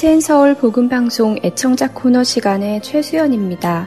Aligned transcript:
하트앤 0.00 0.20
서울 0.20 0.54
복음방송 0.54 1.40
애청자 1.42 1.92
코너 1.92 2.24
시간의 2.24 2.80
최수연입니다. 2.80 3.86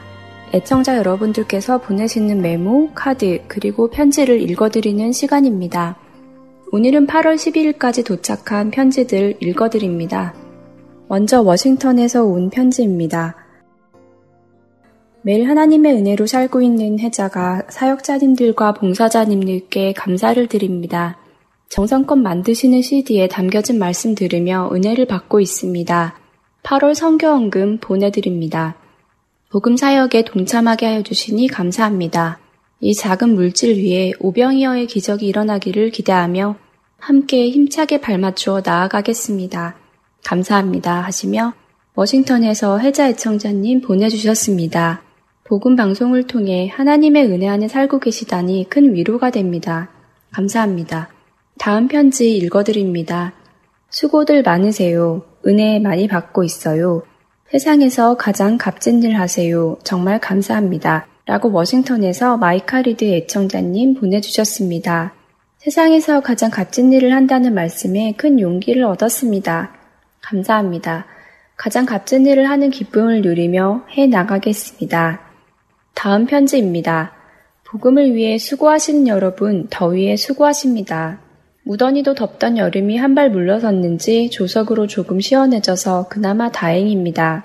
애청자 0.52 0.96
여러분들께서 0.96 1.78
보내시는 1.78 2.40
메모, 2.40 2.92
카드, 2.94 3.42
그리고 3.48 3.90
편지를 3.90 4.40
읽어드리는 4.40 5.10
시간입니다. 5.10 5.96
오늘은 6.70 7.08
8월 7.08 7.34
12일까지 7.34 8.06
도착한 8.06 8.70
편지들 8.70 9.38
읽어드립니다. 9.40 10.34
먼저 11.08 11.42
워싱턴에서 11.42 12.22
온 12.22 12.48
편지입니다. 12.48 13.34
매일 15.22 15.48
하나님의 15.48 15.94
은혜로 15.94 16.28
살고 16.28 16.62
있는 16.62 17.00
해자가 17.00 17.64
사역자님들과 17.68 18.74
봉사자님들께 18.74 19.94
감사를 19.94 20.46
드립니다. 20.46 21.18
정성껏 21.68 22.18
만드시는 22.18 22.82
CD에 22.82 23.28
담겨진 23.28 23.78
말씀 23.78 24.14
들으며 24.14 24.70
은혜를 24.72 25.06
받고 25.06 25.40
있습니다. 25.40 26.18
8월 26.62 26.94
성교원금 26.94 27.78
보내드립니다. 27.78 28.76
복음 29.50 29.76
사역에 29.76 30.24
동참하게 30.24 30.86
하여 30.86 31.02
주시니 31.02 31.48
감사합니다. 31.48 32.40
이 32.80 32.94
작은 32.94 33.34
물질 33.34 33.76
위에 33.76 34.12
오병이어의 34.18 34.86
기적이 34.86 35.26
일어나기를 35.26 35.90
기대하며 35.90 36.56
함께 36.98 37.50
힘차게 37.50 38.00
발맞추어 38.00 38.62
나아가겠습니다. 38.64 39.76
감사합니다 40.24 41.00
하시며 41.00 41.54
워싱턴에서 41.94 42.78
해자 42.78 43.08
애청자님 43.08 43.82
보내주셨습니다. 43.82 45.02
복음 45.44 45.76
방송을 45.76 46.26
통해 46.26 46.68
하나님의 46.68 47.26
은혜 47.26 47.46
안에 47.46 47.68
살고 47.68 48.00
계시다니 48.00 48.66
큰 48.68 48.94
위로가 48.94 49.30
됩니다. 49.30 49.90
감사합니다. 50.32 51.13
다음 51.58 51.88
편지 51.88 52.36
읽어드립니다. 52.36 53.32
수고들 53.90 54.42
많으세요. 54.42 55.22
은혜 55.46 55.78
많이 55.78 56.08
받고 56.08 56.42
있어요. 56.42 57.02
세상에서 57.48 58.16
가장 58.16 58.58
값진 58.58 59.02
일 59.02 59.18
하세요. 59.18 59.78
정말 59.84 60.20
감사합니다. 60.20 61.06
라고 61.26 61.52
워싱턴에서 61.52 62.36
마이카리드 62.36 63.04
애청자님 63.04 63.94
보내주셨습니다. 63.94 65.14
세상에서 65.58 66.20
가장 66.20 66.50
값진 66.50 66.92
일을 66.92 67.14
한다는 67.14 67.54
말씀에 67.54 68.14
큰 68.18 68.40
용기를 68.40 68.84
얻었습니다. 68.84 69.72
감사합니다. 70.20 71.06
가장 71.56 71.86
값진 71.86 72.26
일을 72.26 72.50
하는 72.50 72.70
기쁨을 72.70 73.22
누리며 73.22 73.86
해 73.96 74.06
나가겠습니다. 74.06 75.20
다음 75.94 76.26
편지입니다. 76.26 77.12
복음을 77.64 78.14
위해 78.14 78.36
수고하시는 78.36 79.08
여러분, 79.08 79.68
더위에 79.70 80.16
수고하십니다. 80.16 81.23
무더니도 81.64 82.14
덥던 82.14 82.58
여름이 82.58 82.96
한 82.96 83.14
발 83.14 83.30
물러섰는지 83.30 84.30
조석으로 84.30 84.86
조금 84.86 85.20
시원해져서 85.20 86.08
그나마 86.08 86.50
다행입니다. 86.50 87.44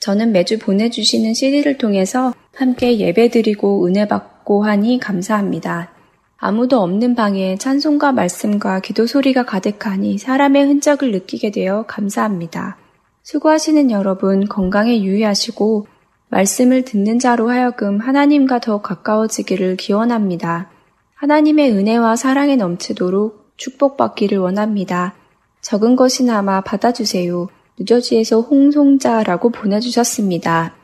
저는 0.00 0.32
매주 0.32 0.58
보내주시는 0.58 1.34
CD를 1.34 1.76
통해서 1.76 2.32
함께 2.54 2.98
예배드리고 2.98 3.86
은혜 3.86 4.06
받고 4.06 4.64
하니 4.64 4.98
감사합니다. 5.00 5.90
아무도 6.36 6.80
없는 6.80 7.16
방에 7.16 7.56
찬송과 7.56 8.12
말씀과 8.12 8.78
기도 8.80 9.06
소리가 9.06 9.44
가득하니 9.44 10.18
사람의 10.18 10.66
흔적을 10.66 11.10
느끼게 11.10 11.50
되어 11.50 11.84
감사합니다. 11.88 12.78
수고하시는 13.24 13.90
여러분 13.90 14.46
건강에 14.48 15.02
유의하시고 15.02 15.88
말씀을 16.28 16.84
듣는 16.84 17.18
자로 17.18 17.50
하여금 17.50 17.98
하나님과 17.98 18.60
더 18.60 18.80
가까워지기를 18.80 19.76
기원합니다. 19.76 20.70
하나님의 21.16 21.72
은혜와 21.72 22.14
사랑에 22.14 22.54
넘치도록 22.54 23.47
축복받기를 23.58 24.38
원합니다. 24.38 25.14
적은 25.60 25.96
것이나마 25.96 26.62
받아주세요. 26.62 27.48
뉴저지에서 27.78 28.40
홍송자라고 28.40 29.50
보내주셨습니다. 29.50 30.74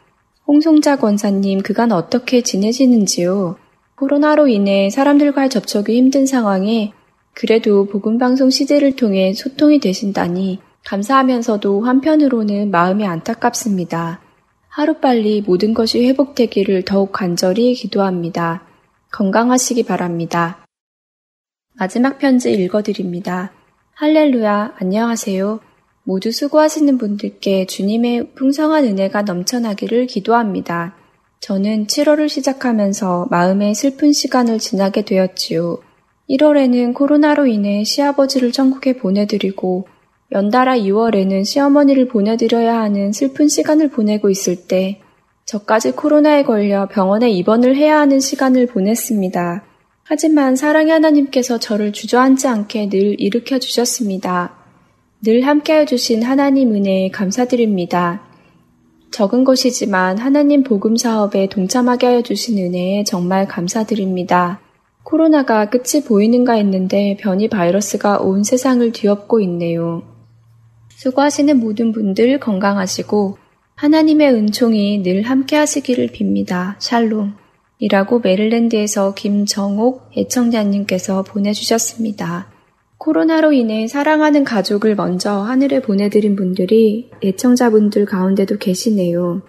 홍송자 0.46 0.96
권사님 0.96 1.62
그간 1.62 1.90
어떻게 1.90 2.42
지내시는지요? 2.42 3.56
코로나로 3.96 4.48
인해 4.48 4.90
사람들과의 4.90 5.48
접촉이 5.48 5.96
힘든 5.96 6.26
상황에 6.26 6.92
그래도 7.32 7.86
복음방송 7.86 8.50
시대를 8.50 8.96
통해 8.96 9.32
소통이 9.32 9.80
되신다니 9.80 10.60
감사하면서도 10.84 11.82
한편으로는 11.82 12.70
마음이 12.70 13.06
안타깝습니다. 13.06 14.20
하루빨리 14.68 15.42
모든 15.46 15.72
것이 15.72 16.04
회복되기를 16.06 16.84
더욱 16.84 17.12
간절히 17.12 17.74
기도합니다. 17.74 18.62
건강하시기 19.12 19.84
바랍니다. 19.84 20.63
마지막 21.76 22.18
편지 22.18 22.52
읽어드립니다. 22.52 23.50
할렐루야, 23.94 24.74
안녕하세요. 24.78 25.58
모두 26.04 26.30
수고하시는 26.30 26.98
분들께 26.98 27.66
주님의 27.66 28.34
풍성한 28.36 28.84
은혜가 28.84 29.22
넘쳐나기를 29.22 30.06
기도합니다. 30.06 30.94
저는 31.40 31.88
7월을 31.88 32.28
시작하면서 32.28 33.26
마음의 33.30 33.74
슬픈 33.74 34.12
시간을 34.12 34.60
지나게 34.60 35.02
되었지요. 35.02 35.78
1월에는 36.30 36.94
코로나로 36.94 37.46
인해 37.46 37.82
시아버지를 37.82 38.52
천국에 38.52 38.96
보내드리고 38.96 39.88
연달아 40.30 40.78
2월에는 40.78 41.44
시어머니를 41.44 42.06
보내드려야 42.06 42.78
하는 42.78 43.12
슬픈 43.12 43.48
시간을 43.48 43.90
보내고 43.90 44.30
있을 44.30 44.68
때 44.68 45.00
저까지 45.44 45.90
코로나에 45.90 46.44
걸려 46.44 46.86
병원에 46.86 47.30
입원을 47.30 47.74
해야 47.74 47.98
하는 47.98 48.20
시간을 48.20 48.68
보냈습니다. 48.68 49.73
하지만 50.06 50.54
사랑의 50.54 50.92
하나님께서 50.92 51.58
저를 51.58 51.92
주저앉지 51.92 52.46
않게 52.46 52.90
늘 52.90 53.18
일으켜 53.18 53.58
주셨습니다. 53.58 54.54
늘 55.22 55.46
함께해 55.46 55.86
주신 55.86 56.22
하나님 56.22 56.74
은혜에 56.74 57.08
감사드립니다. 57.08 58.22
적은 59.10 59.44
것이지만 59.44 60.18
하나님 60.18 60.62
복음 60.62 60.96
사업에 60.96 61.48
동참하게 61.48 62.06
하여 62.06 62.22
주신 62.22 62.58
은혜에 62.58 63.04
정말 63.04 63.48
감사드립니다. 63.48 64.60
코로나가 65.04 65.70
끝이 65.70 66.04
보이는가 66.04 66.54
했는데 66.54 67.16
변이 67.18 67.48
바이러스가 67.48 68.18
온 68.18 68.44
세상을 68.44 68.92
뒤엎고 68.92 69.40
있네요. 69.40 70.02
수고하시는 70.96 71.58
모든 71.58 71.92
분들 71.92 72.40
건강하시고 72.40 73.38
하나님의 73.76 74.34
은총이 74.34 75.02
늘 75.02 75.22
함께 75.22 75.56
하시기를 75.56 76.08
빕니다. 76.08 76.74
샬롬. 76.78 77.43
이라고 77.84 78.18
메릴랜드에서 78.20 79.12
김정옥 79.12 80.12
애청자님께서 80.16 81.22
보내주셨습니다. 81.22 82.50
코로나로 82.96 83.52
인해 83.52 83.86
사랑하는 83.86 84.42
가족을 84.42 84.94
먼저 84.94 85.30
하늘에 85.30 85.82
보내드린 85.82 86.34
분들이 86.34 87.10
애청자분들 87.22 88.06
가운데도 88.06 88.56
계시네요. 88.56 89.42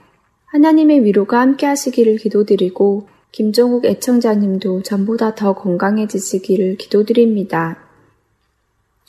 하나님의 0.47 1.06
위로가 1.06 1.40
함께 1.40 1.66
하시기를 1.66 2.18
기도드리고 2.18 3.07
김종욱 3.31 3.85
애청자님도 3.85 4.84
전보다 4.84 5.35
더 5.35 5.53
건강해지시기를 5.53 6.75
기도드립니다. 6.75 7.88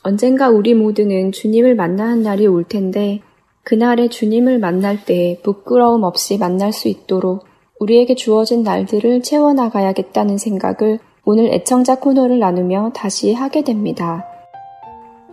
언젠가 0.04 0.50
우리 0.50 0.72
모두는 0.74 1.32
주님을 1.32 1.74
만나는 1.74 2.22
날이 2.22 2.46
올 2.46 2.62
텐데 2.62 3.22
그날에 3.64 4.06
주님을 4.06 4.60
만날 4.60 5.04
때 5.04 5.40
부끄러움 5.42 6.04
없이 6.04 6.38
만날 6.38 6.72
수 6.72 6.86
있도록 6.86 7.55
우리에게 7.78 8.14
주어진 8.14 8.62
날들을 8.62 9.22
채워나가야겠다는 9.22 10.38
생각을 10.38 10.98
오늘 11.24 11.52
애청자 11.52 11.96
코너를 11.98 12.38
나누며 12.38 12.92
다시 12.94 13.32
하게 13.32 13.62
됩니다. 13.62 14.24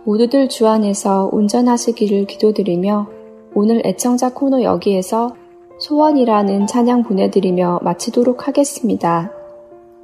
모두들 0.04 0.48
주 0.48 0.66
안에서 0.68 1.30
운전하시기를 1.32 2.26
기도드리며 2.26 3.08
오늘 3.54 3.80
애청자 3.86 4.34
코너 4.34 4.62
여기에서 4.62 5.34
소원이라는 5.78 6.66
찬양 6.66 7.04
보내드리며 7.04 7.80
마치도록 7.82 8.46
하겠습니다. 8.46 9.32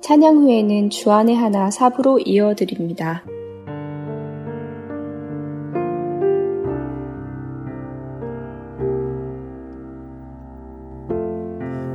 찬양 0.00 0.38
후에는 0.38 0.90
주안의 0.90 1.36
하나 1.36 1.70
사부로 1.70 2.18
이어드립니다. 2.18 3.22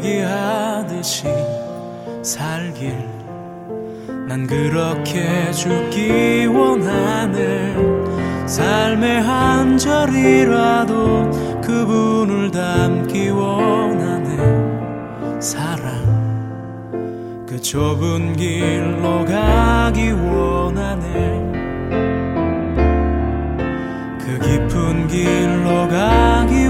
얘기하듯이 0.00 1.28
살길. 2.22 2.96
난 4.26 4.46
그렇게 4.46 5.50
죽기 5.52 6.46
원하네. 6.46 7.76
삶의 8.46 9.20
한 9.22 9.76
절이라도 9.76 11.60
그분을 11.60 12.50
담기 12.50 13.28
원하네. 13.28 15.40
사랑 15.40 15.90
그 17.46 17.60
좁은 17.60 18.36
길로 18.36 19.24
가기 19.24 20.12
원하네. 20.12 21.50
그 24.18 24.38
깊은 24.38 25.08
길로 25.08 25.88
가기 25.88 26.69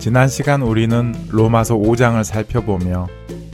지난 0.00 0.28
시간 0.28 0.62
우리는 0.62 1.14
로마서 1.28 1.76
5장을 1.76 2.24
살펴보며 2.24 3.06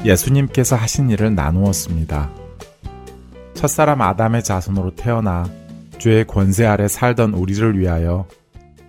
예수님께서 0.05 0.77
하신 0.77 1.11
일을 1.11 1.35
나누었습니다. 1.35 2.31
첫사람 3.55 4.01
아담의 4.01 4.45
자손으로 4.45 4.95
태어나 4.95 5.45
죄의 5.99 6.29
권세 6.29 6.65
아래 6.65 6.87
살던 6.87 7.35
우리를 7.35 7.77
위하여 7.77 8.29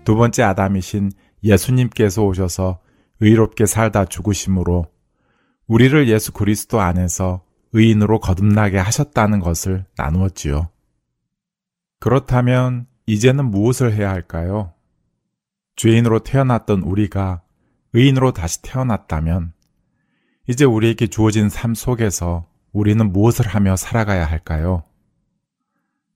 두 0.04 0.16
번째 0.16 0.44
아담이신 0.44 1.12
예수님께서 1.44 2.22
오셔서 2.22 2.78
의롭게 3.22 3.66
살다 3.66 4.06
죽으심으로 4.06 4.86
우리를 5.66 6.10
예수 6.10 6.34
그리스도 6.34 6.80
안에서 6.80 7.42
의인으로 7.74 8.20
거듭나게 8.20 8.78
하셨다는 8.78 9.40
것을 9.40 9.86
나누었지요. 9.98 10.70
그렇다면 12.00 12.86
이제는 13.08 13.46
무엇을 13.46 13.94
해야 13.94 14.12
할까요? 14.12 14.74
죄인으로 15.76 16.20
태어났던 16.20 16.84
우리가 16.84 17.42
의인으로 17.94 18.32
다시 18.32 18.62
태어났다면 18.62 19.54
이제 20.48 20.66
우리에게 20.66 21.08
주어진 21.08 21.50
삶 21.50 21.76
속에서 21.76 22.48
우리는 22.72 23.12
무엇을 23.12 23.48
하며 23.48 23.76
살아가야 23.76 24.26
할까요? 24.26 24.84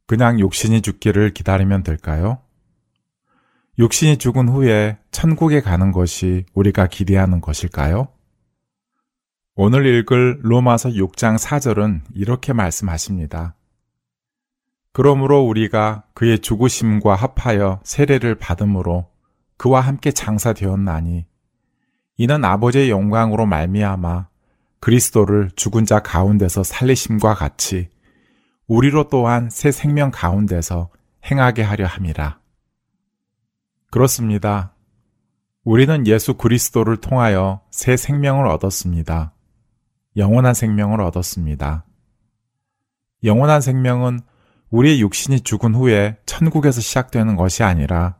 그냥 0.06 0.40
욕심이 0.40 0.82
죽기를 0.82 1.34
기다리면 1.34 1.84
될까요? 1.84 2.40
육신이 3.80 4.18
죽은 4.18 4.50
후에 4.50 5.00
천국에 5.12 5.62
가는 5.62 5.92
것이 5.92 6.46
우리가 6.54 6.88
기대하는 6.88 7.42
것일까요? 7.42 8.10
오늘 9.56 9.86
읽을 9.86 10.40
로마서 10.44 10.90
6장 10.90 11.38
4절은 11.38 12.01
이렇게 12.13 12.54
말씀하십니다. 12.54 13.56
그러므로 14.94 15.42
우리가 15.42 16.04
그의 16.13 16.40
죽으심과 16.40 17.16
합하여 17.16 17.80
세례를 17.84 18.36
받음으로 18.36 19.10
그와 19.58 19.82
함께 19.82 20.12
장사되었나니 20.12 21.25
이는 22.22 22.46
아버지의 22.46 22.92
영광으로 22.92 23.48
말미암아 23.48 24.28
그리스도를 24.80 25.50
죽은 25.56 25.86
자 25.86 26.01
가운데서 26.01 26.62
살리심과 26.62 27.34
같이 27.34 27.90
우리로 28.68 29.08
또한 29.10 29.50
새 29.50 29.72
생명 29.72 30.12
가운데서 30.13 30.92
행하게 31.25 31.63
하려 31.63 31.88
함이라. 31.88 32.40
그렇습니다. 33.90 34.75
우리는 35.63 36.06
예수 36.06 36.36
그리스도를 36.36 36.98
통하여 36.98 37.62
새 37.72 37.98
생명을 37.98 38.46
얻었습니다. 38.46 39.34
영원한 40.16 40.54
생명을 40.54 41.01
얻었습니다. 41.01 41.86
영원한 43.24 43.62
생명은 43.62 44.20
우리의 44.70 45.01
육신이 45.01 45.40
죽은 45.40 45.74
후에 45.74 46.18
천국에서 46.28 46.82
시작되는 46.82 47.36
것이 47.36 47.63
아니라 47.63 48.18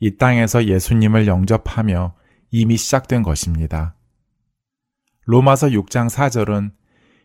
이 0.00 0.16
땅에서 0.16 0.64
예수님을 0.64 1.28
영접하며 1.28 2.15
이미 2.50 2.76
시작된 2.76 3.22
것입니다. 3.22 3.94
로마서 5.24 5.68
6장 5.68 6.08
4절은 6.08 6.72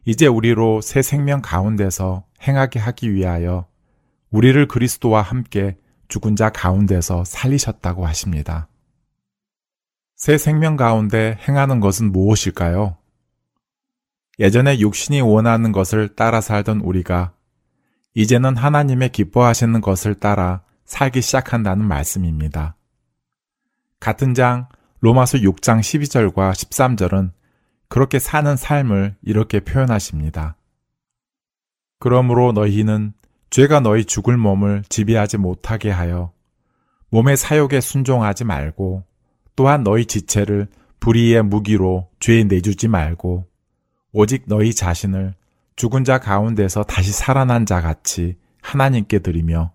이제 0.06 0.28
우리로 0.28 0.82
새 0.82 1.02
생명 1.02 1.42
가운데서 1.42 2.26
행하게 2.42 2.80
하기 2.80 3.14
위하여 3.14 3.68
우리를 4.32 4.68
그리스도와 4.68 5.22
함께 5.22 5.78
죽은 6.08 6.36
자 6.36 6.50
가운데서 6.50 7.24
살리셨다고 7.24 8.06
하십니다. 8.08 8.68
새 10.16 10.38
생명 10.38 10.76
가운데 10.76 11.38
행하는 11.48 11.80
것은 11.80 12.12
무엇일까요? 12.12 12.98
예전에 14.40 14.80
육신이 14.80 15.22
원하는 15.22 15.72
것을 15.72 16.16
따라 16.16 16.42
살던 16.42 16.82
우리가 16.82 17.34
이제는 18.14 18.58
하나님의 18.58 19.10
기뻐하시는 19.10 19.80
것을 19.82 20.16
따라 20.16 20.64
살기 20.86 21.22
시작한다는 21.22 21.86
말씀입니다. 21.86 22.76
같은 24.00 24.34
장 24.34 24.68
로마서 25.02 25.40
6장 25.40 25.80
12절과 25.80 26.52
13절은 26.52 27.32
그렇게 27.88 28.20
사는 28.20 28.56
삶을 28.56 29.16
이렇게 29.24 29.60
표현하십니다. 29.60 30.56
그러므로 32.00 32.52
너희는 32.52 33.14
죄가 33.50 33.80
너희 33.80 34.06
죽을 34.06 34.38
몸을 34.38 34.84
지배하지 34.90 35.38
못하게 35.38 35.90
하여 35.90 36.32
몸의 37.10 37.36
사욕에 37.36 37.82
순종하지 37.82 38.44
말고 38.44 39.04
또한 39.56 39.84
너희 39.84 40.06
지체를 40.06 40.68
불의의 41.00 41.44
무기로 41.44 42.10
죄에 42.20 42.44
내주지 42.44 42.88
말고 42.88 43.48
오직 44.14 44.44
너희 44.46 44.72
자신을 44.74 45.34
죽은 45.78 46.04
자 46.04 46.20
가운데서 46.20 46.84
다시 46.84 47.12
살아난 47.12 47.66
자 47.66 47.82
같이 47.82 48.38
하나님께 48.62 49.20
드리며 49.20 49.74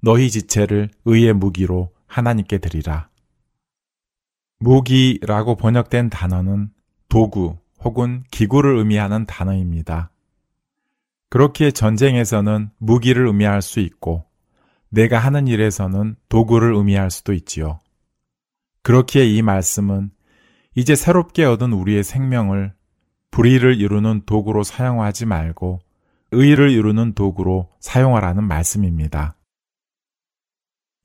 너희 0.00 0.30
지체를 0.30 0.90
의의 1.06 1.32
무기로 1.32 1.90
하나님께 2.06 2.58
드리라. 2.58 3.07
무기라고 4.60 5.56
번역된 5.56 6.10
단어는 6.10 6.70
도구 7.08 7.58
혹은 7.80 8.24
기구를 8.30 8.76
의미하는 8.76 9.24
단어입니다. 9.26 10.10
그렇기에 11.30 11.70
전쟁에서는 11.70 12.70
무기를 12.78 13.26
의미할 13.26 13.62
수 13.62 13.80
있고 13.80 14.24
내가 14.88 15.18
하는 15.18 15.46
일에서는 15.46 16.16
도구를 16.28 16.74
의미할 16.74 17.10
수도 17.10 17.32
있지요. 17.34 17.80
그렇기에 18.82 19.26
이 19.26 19.42
말씀은 19.42 20.10
이제 20.74 20.96
새롭게 20.96 21.44
얻은 21.44 21.72
우리의 21.72 22.02
생명을 22.02 22.72
불의를 23.30 23.80
이루는 23.80 24.22
도구로 24.24 24.62
사용하지 24.62 25.26
말고 25.26 25.80
의를 26.32 26.70
이루는 26.70 27.14
도구로 27.14 27.70
사용하라는 27.80 28.44
말씀입니다. 28.44 29.36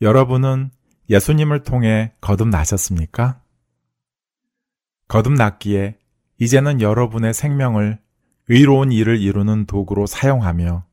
여러분은 0.02 0.72
예수님을 1.10 1.64
통해 1.64 2.14
거듭나셨습니까? 2.22 3.43
거듭났기에 5.08 5.98
이제는 6.40 6.82
여러분의 6.82 7.34
생명을 7.34 8.00
의로운 8.50 8.92
일을 8.92 9.22
이루는 9.22 9.66
도구로 9.66 10.06
사용하며 10.06 10.86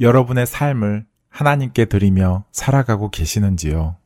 여러분의 0.00 0.46
삶을 0.46 1.06
하나님께 1.28 1.86
드리며 1.86 2.44
살아가고 2.52 3.10
계시는지요? 3.10 3.96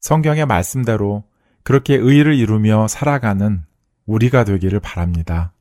성경의 0.00 0.46
말씀대로 0.46 1.24
그렇게 1.62 1.94
의를 1.94 2.34
이루며 2.34 2.88
살아가는 2.88 3.64
우리가 4.06 4.44
되기를 4.44 4.80
바랍니다. 4.80 5.52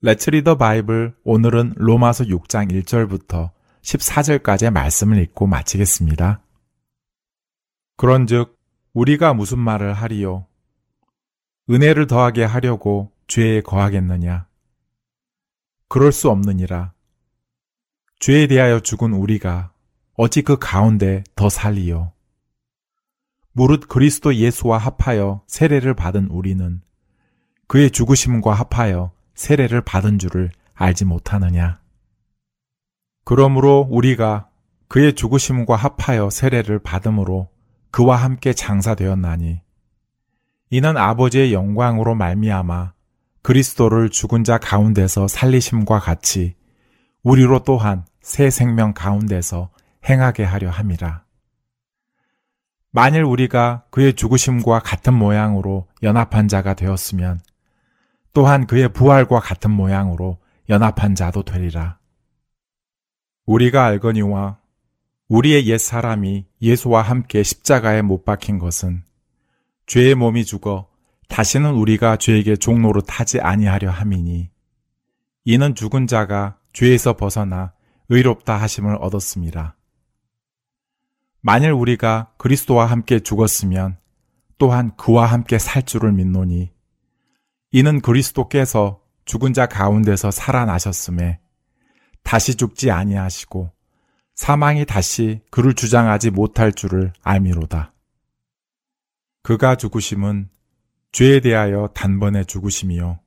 레츠 0.00 0.30
리더 0.30 0.56
바이블 0.56 1.14
오늘은 1.24 1.74
로마서 1.76 2.24
6장 2.24 2.70
1절부터 2.70 3.50
14절까지의 3.82 4.70
말씀을 4.70 5.18
읽고 5.18 5.46
마치겠습니다. 5.46 6.42
그런즉 7.96 8.58
우리가 8.94 9.34
무슨 9.34 9.58
말을 9.58 9.92
하리요? 9.92 10.46
은혜를 11.68 12.06
더하게 12.06 12.44
하려고 12.44 13.10
죄에 13.26 13.60
거하겠느냐? 13.60 14.46
그럴 15.88 16.12
수 16.12 16.30
없느니라. 16.30 16.92
죄에 18.20 18.46
대하여 18.46 18.80
죽은 18.80 19.12
우리가 19.12 19.72
어찌 20.14 20.42
그 20.42 20.58
가운데 20.58 21.24
더 21.34 21.48
살리요? 21.48 22.12
무릇 23.50 23.88
그리스도 23.88 24.34
예수와 24.34 24.78
합하여 24.78 25.42
세례를 25.48 25.94
받은 25.94 26.28
우리는 26.28 26.80
그의 27.66 27.90
죽으심과 27.90 28.54
합하여 28.54 29.12
세례를 29.34 29.80
받은 29.80 30.20
줄을 30.20 30.52
알지 30.74 31.04
못하느냐? 31.04 31.80
그러므로 33.24 33.88
우리가 33.90 34.48
그의 34.86 35.14
죽으심과 35.14 35.74
합하여 35.74 36.30
세례를 36.30 36.78
받음으로 36.78 37.53
그와 37.94 38.16
함께 38.16 38.52
장사되었나니 38.52 39.60
이는 40.70 40.96
아버지의 40.96 41.52
영광으로 41.54 42.16
말미암아 42.16 42.92
그리스도를 43.42 44.10
죽은 44.10 44.42
자 44.42 44.58
가운데서 44.58 45.28
살리심과 45.28 46.00
같이 46.00 46.56
우리로 47.22 47.60
또한 47.62 48.04
새 48.20 48.50
생명 48.50 48.94
가운데서 48.94 49.70
행하게 50.08 50.42
하려 50.42 50.70
함이라. 50.70 51.22
만일 52.90 53.22
우리가 53.22 53.84
그의 53.90 54.14
죽으심과 54.14 54.80
같은 54.80 55.14
모양으로 55.14 55.86
연합한 56.02 56.48
자가 56.48 56.74
되었으면 56.74 57.38
또한 58.32 58.66
그의 58.66 58.92
부활과 58.92 59.38
같은 59.38 59.70
모양으로 59.70 60.38
연합한 60.68 61.14
자도 61.14 61.44
되리라. 61.44 62.00
우리가 63.46 63.84
알거니와 63.84 64.63
우리의 65.28 65.66
옛 65.68 65.78
사람이 65.78 66.46
예수와 66.60 67.02
함께 67.02 67.42
십자가에 67.42 68.02
못 68.02 68.24
박힌 68.24 68.58
것은 68.58 69.02
죄의 69.86 70.14
몸이 70.14 70.44
죽어 70.44 70.88
다시는 71.28 71.74
우리가 71.74 72.16
죄에게 72.16 72.56
종로로 72.56 73.00
타지 73.02 73.40
아니하려 73.40 73.90
함이니 73.90 74.50
이는 75.44 75.74
죽은 75.74 76.06
자가 76.06 76.58
죄에서 76.72 77.16
벗어나 77.16 77.72
의롭다 78.08 78.56
하심을 78.56 78.96
얻었습니다. 78.96 79.76
만일 81.40 81.72
우리가 81.72 82.32
그리스도와 82.36 82.86
함께 82.86 83.20
죽었으면 83.20 83.96
또한 84.58 84.94
그와 84.96 85.26
함께 85.26 85.58
살 85.58 85.82
줄을 85.82 86.12
믿노니 86.12 86.70
이는 87.72 88.00
그리스도께서 88.00 89.00
죽은 89.24 89.52
자 89.52 89.66
가운데서 89.66 90.30
살아나셨음에 90.30 91.40
다시 92.22 92.54
죽지 92.54 92.90
아니하시고 92.90 93.70
사망이 94.34 94.84
다시 94.84 95.40
그를 95.50 95.74
주장하지 95.74 96.30
못할 96.30 96.72
줄을 96.72 97.12
알미로다. 97.22 97.92
그가 99.42 99.76
죽으심은 99.76 100.48
죄에 101.12 101.40
대하여 101.40 101.88
단번에 101.94 102.44
죽으심이요. 102.44 103.20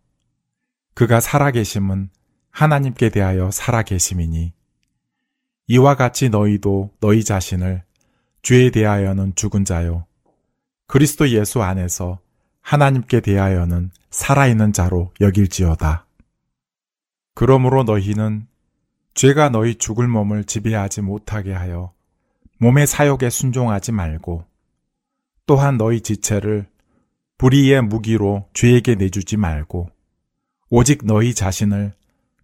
그가 0.93 1.19
살아계심은 1.19 2.09
하나님께 2.51 3.09
대하여 3.09 3.51
살아계심이니 3.51 4.51
이와 5.67 5.95
같이 5.95 6.29
너희도 6.29 6.91
너희 6.99 7.23
자신을 7.23 7.83
죄에 8.41 8.71
대하여는 8.71 9.35
죽은 9.35 9.63
자요. 9.63 10.05
그리스도 10.87 11.29
예수 11.29 11.61
안에서 11.61 12.19
하나님께 12.61 13.21
대하여는 13.21 13.91
살아있는 14.09 14.73
자로 14.73 15.13
여길지어다. 15.21 16.05
그러므로 17.35 17.83
너희는 17.83 18.47
죄가 19.17 19.49
너희 19.49 19.73
죽을 19.73 20.07
몸을 20.07 20.43
지배하지 20.43 21.01
못하게 21.01 21.51
하여 21.51 21.91
몸의 22.59 22.85
사욕에 22.85 23.31
순종하지 23.31 23.91
말고 23.91 24.45
또한 25.47 25.75
너희 25.77 26.01
지체를 26.01 26.67
불의의 27.39 27.81
무기로 27.81 28.47
죄에게 28.53 28.93
내주지 28.93 29.35
말고 29.35 29.89
오직 30.69 31.03
너희 31.03 31.33
자신을 31.33 31.93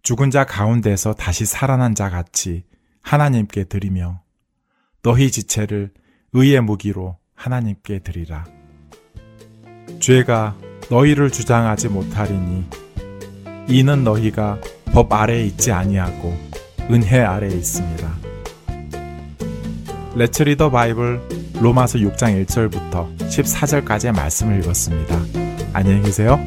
죽은 0.02 0.32
자 0.32 0.44
가운데서 0.44 1.14
다시 1.14 1.46
살아난 1.46 1.94
자 1.94 2.10
같이 2.10 2.64
하나님께 3.02 3.64
드리며 3.64 4.22
너희 5.04 5.30
지체를 5.30 5.92
의의 6.32 6.60
무기로 6.60 7.16
하나님께 7.36 8.00
드리라. 8.00 8.44
죄가 10.00 10.56
너희를 10.90 11.30
주장하지 11.30 11.88
못하리니 11.88 12.64
이는 13.68 14.02
너희가 14.02 14.60
법 14.86 15.12
아래에 15.12 15.44
있지 15.46 15.70
아니하고 15.70 16.54
은혜 16.90 17.20
아래에 17.20 17.50
있습니다. 17.50 18.12
레츠 20.16 20.42
리더 20.42 20.70
바이블 20.70 21.20
로마서 21.60 21.98
6장 21.98 22.44
1절부터 22.44 23.18
14절까지의 23.18 24.14
말씀을 24.14 24.60
읽었습니다. 24.60 25.18
안녕히 25.72 26.02
계세요. 26.02 26.38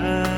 time. 0.00 0.29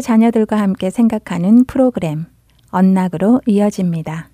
자녀들과 0.00 0.58
함께 0.58 0.90
생각하는 0.90 1.64
프로그램 1.64 2.26
언락으로 2.70 3.40
이어집니다. 3.46 4.30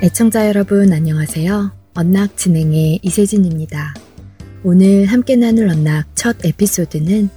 애청자 0.00 0.46
여러분 0.46 0.92
안녕하세요. 0.92 1.72
언락 1.94 2.36
진행의 2.36 3.00
이세진입니다. 3.02 3.94
오늘 4.62 5.06
함께 5.06 5.34
나눌 5.34 5.68
언락 5.68 6.06
첫 6.14 6.36
에피소드는 6.44 7.28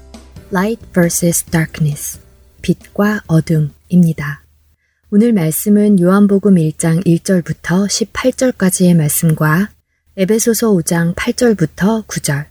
Light 0.51 0.85
vs 0.93 1.45
Darkness, 1.45 2.19
빛과 2.61 3.21
어둠입니다. 3.25 4.43
오늘 5.13 5.33
말씀은 5.33 5.99
요한복음 5.99 6.55
1장 6.55 7.05
1절부터 7.05 7.85
18절까지의 7.85 8.95
말씀과 8.95 9.69
에베소서 10.15 10.71
5장 10.71 11.13
8절부터 11.15 12.07
9절, 12.07 12.45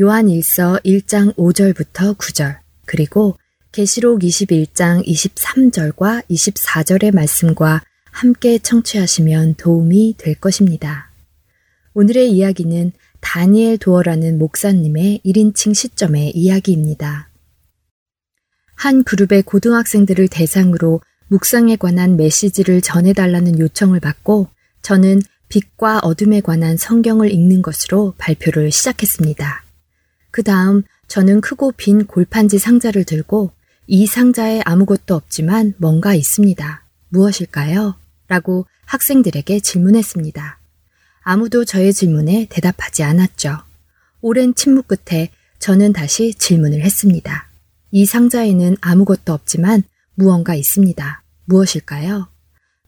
요한 0.00 0.28
1서 0.28 0.82
1장 0.82 1.34
5절부터 1.34 2.16
9절, 2.16 2.56
그리고 2.86 3.36
계시록 3.72 4.20
21장 4.20 5.06
23절과 5.06 6.24
24절의 6.30 7.14
말씀과 7.14 7.82
함께 8.10 8.56
청취하시면 8.56 9.56
도움이 9.56 10.14
될 10.16 10.36
것입니다. 10.36 11.10
오늘의 11.92 12.32
이야기는 12.32 12.92
다니엘 13.20 13.76
도어라는 13.76 14.38
목사님의 14.38 15.20
1인칭 15.22 15.74
시점의 15.74 16.30
이야기입니다. 16.30 17.28
한 18.74 19.04
그룹의 19.04 19.42
고등학생들을 19.42 20.28
대상으로 20.28 21.02
묵상에 21.30 21.76
관한 21.76 22.16
메시지를 22.16 22.80
전해달라는 22.80 23.60
요청을 23.60 24.00
받고 24.00 24.48
저는 24.82 25.22
빛과 25.48 26.00
어둠에 26.00 26.40
관한 26.40 26.76
성경을 26.76 27.30
읽는 27.32 27.62
것으로 27.62 28.14
발표를 28.18 28.72
시작했습니다. 28.72 29.64
그 30.32 30.42
다음 30.42 30.82
저는 31.06 31.40
크고 31.40 31.72
빈 31.72 32.06
골판지 32.06 32.58
상자를 32.58 33.04
들고 33.04 33.52
이 33.86 34.06
상자에 34.06 34.60
아무것도 34.64 35.14
없지만 35.14 35.74
뭔가 35.78 36.14
있습니다. 36.14 36.84
무엇일까요? 37.10 37.94
라고 38.26 38.66
학생들에게 38.86 39.60
질문했습니다. 39.60 40.58
아무도 41.22 41.64
저의 41.64 41.92
질문에 41.92 42.46
대답하지 42.50 43.04
않았죠. 43.04 43.56
오랜 44.20 44.54
침묵 44.56 44.88
끝에 44.88 45.30
저는 45.60 45.92
다시 45.92 46.34
질문을 46.34 46.80
했습니다. 46.80 47.48
이 47.92 48.04
상자에는 48.04 48.78
아무것도 48.80 49.32
없지만 49.32 49.84
무언가 50.20 50.54
있습니다. 50.54 51.22
무엇일까요? 51.46 52.28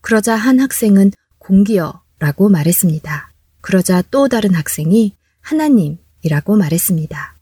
그러자 0.02 0.36
한 0.36 0.60
학생은 0.60 1.12
공기여 1.38 2.02
라고 2.18 2.50
말했습니다. 2.50 3.32
그러자 3.62 4.02
또 4.10 4.28
다른 4.28 4.54
학생이 4.54 5.16
하나님이라고 5.40 6.56
말했습니다. 6.56 7.34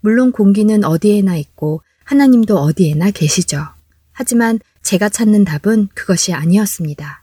물론 0.00 0.32
공기는 0.32 0.82
어디에나 0.82 1.36
있고 1.36 1.82
하나님도 2.04 2.58
어디에나 2.58 3.10
계시죠. 3.10 3.66
하지만 4.12 4.60
제가 4.82 5.10
찾는 5.10 5.44
답은 5.44 5.88
그것이 5.94 6.32
아니었습니다. 6.32 7.22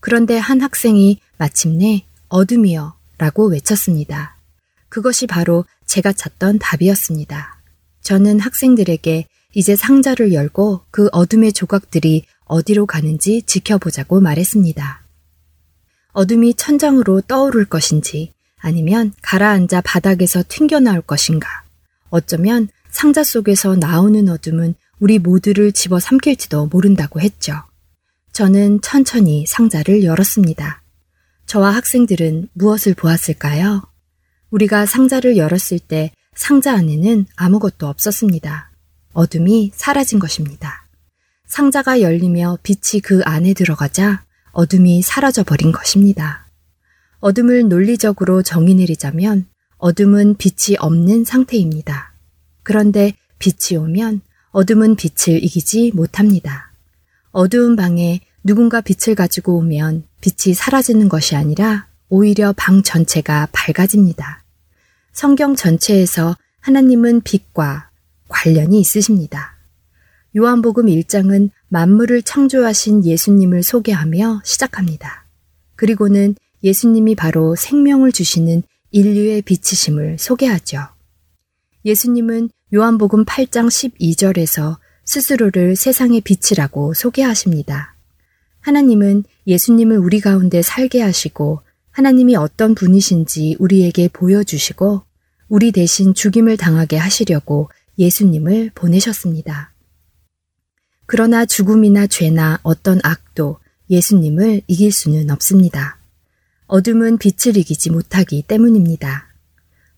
그런데 0.00 0.36
한 0.36 0.60
학생이 0.60 1.20
마침내 1.38 2.04
어둠이여 2.28 2.96
라고 3.16 3.48
외쳤습니다. 3.48 4.36
그것이 4.90 5.26
바로 5.26 5.64
제가 5.86 6.12
찾던 6.12 6.58
답이었습니다. 6.58 7.62
저는 8.02 8.40
학생들에게 8.40 9.26
이제 9.56 9.74
상자를 9.74 10.34
열고 10.34 10.82
그 10.90 11.08
어둠의 11.12 11.54
조각들이 11.54 12.26
어디로 12.44 12.84
가는지 12.84 13.40
지켜보자고 13.40 14.20
말했습니다. 14.20 15.02
어둠이 16.12 16.52
천장으로 16.52 17.22
떠오를 17.22 17.64
것인지 17.64 18.34
아니면 18.58 19.14
가라앉아 19.22 19.80
바닥에서 19.80 20.44
튕겨나올 20.46 21.00
것인가. 21.00 21.48
어쩌면 22.10 22.68
상자 22.90 23.24
속에서 23.24 23.76
나오는 23.76 24.28
어둠은 24.28 24.74
우리 24.98 25.18
모두를 25.18 25.72
집어 25.72 26.00
삼킬지도 26.00 26.66
모른다고 26.66 27.22
했죠. 27.22 27.54
저는 28.32 28.82
천천히 28.82 29.46
상자를 29.46 30.04
열었습니다. 30.04 30.82
저와 31.46 31.70
학생들은 31.70 32.50
무엇을 32.52 32.92
보았을까요? 32.92 33.84
우리가 34.50 34.84
상자를 34.84 35.38
열었을 35.38 35.78
때 35.78 36.12
상자 36.34 36.74
안에는 36.74 37.24
아무것도 37.36 37.86
없었습니다. 37.86 38.75
어둠이 39.16 39.72
사라진 39.74 40.18
것입니다. 40.18 40.86
상자가 41.46 42.02
열리며 42.02 42.58
빛이 42.62 43.00
그 43.02 43.22
안에 43.24 43.54
들어가자 43.54 44.22
어둠이 44.52 45.00
사라져 45.00 45.42
버린 45.42 45.72
것입니다. 45.72 46.46
어둠을 47.20 47.68
논리적으로 47.68 48.42
정의 48.42 48.74
내리자면 48.74 49.46
어둠은 49.78 50.36
빛이 50.36 50.76
없는 50.78 51.24
상태입니다. 51.24 52.12
그런데 52.62 53.14
빛이 53.38 53.78
오면 53.78 54.20
어둠은 54.50 54.96
빛을 54.96 55.42
이기지 55.42 55.92
못합니다. 55.94 56.72
어두운 57.30 57.74
방에 57.74 58.20
누군가 58.44 58.82
빛을 58.82 59.14
가지고 59.14 59.56
오면 59.56 60.04
빛이 60.20 60.54
사라지는 60.54 61.08
것이 61.08 61.36
아니라 61.36 61.86
오히려 62.10 62.52
방 62.54 62.82
전체가 62.82 63.48
밝아집니다. 63.50 64.42
성경 65.12 65.56
전체에서 65.56 66.36
하나님은 66.60 67.22
빛과 67.22 67.85
관련이 68.28 68.80
있으십니다. 68.80 69.56
요한복음 70.36 70.86
1장은 70.86 71.50
만물을 71.68 72.22
창조하신 72.22 73.04
예수님을 73.04 73.62
소개하며 73.62 74.42
시작합니다. 74.44 75.26
그리고는 75.76 76.34
예수님이 76.62 77.14
바로 77.14 77.54
생명을 77.54 78.12
주시는 78.12 78.62
인류의 78.90 79.42
빛이심을 79.42 80.18
소개하죠. 80.18 80.80
예수님은 81.84 82.50
요한복음 82.74 83.24
8장 83.24 83.68
12절에서 83.68 84.78
스스로를 85.04 85.76
세상의 85.76 86.20
빛이라고 86.22 86.94
소개하십니다. 86.94 87.94
하나님은 88.60 89.24
예수님을 89.46 89.98
우리 89.98 90.20
가운데 90.20 90.62
살게 90.62 91.00
하시고 91.00 91.60
하나님이 91.92 92.36
어떤 92.36 92.74
분이신지 92.74 93.56
우리에게 93.60 94.08
보여주시고 94.08 95.02
우리 95.48 95.70
대신 95.70 96.12
죽임을 96.12 96.56
당하게 96.56 96.96
하시려고 96.96 97.70
예수님을 97.98 98.72
보내셨습니다. 98.74 99.72
그러나 101.06 101.46
죽음이나 101.46 102.06
죄나 102.06 102.58
어떤 102.62 103.00
악도 103.02 103.58
예수님을 103.90 104.62
이길 104.66 104.90
수는 104.92 105.30
없습니다. 105.30 105.98
어둠은 106.66 107.18
빛을 107.18 107.56
이기지 107.56 107.90
못하기 107.90 108.42
때문입니다. 108.42 109.28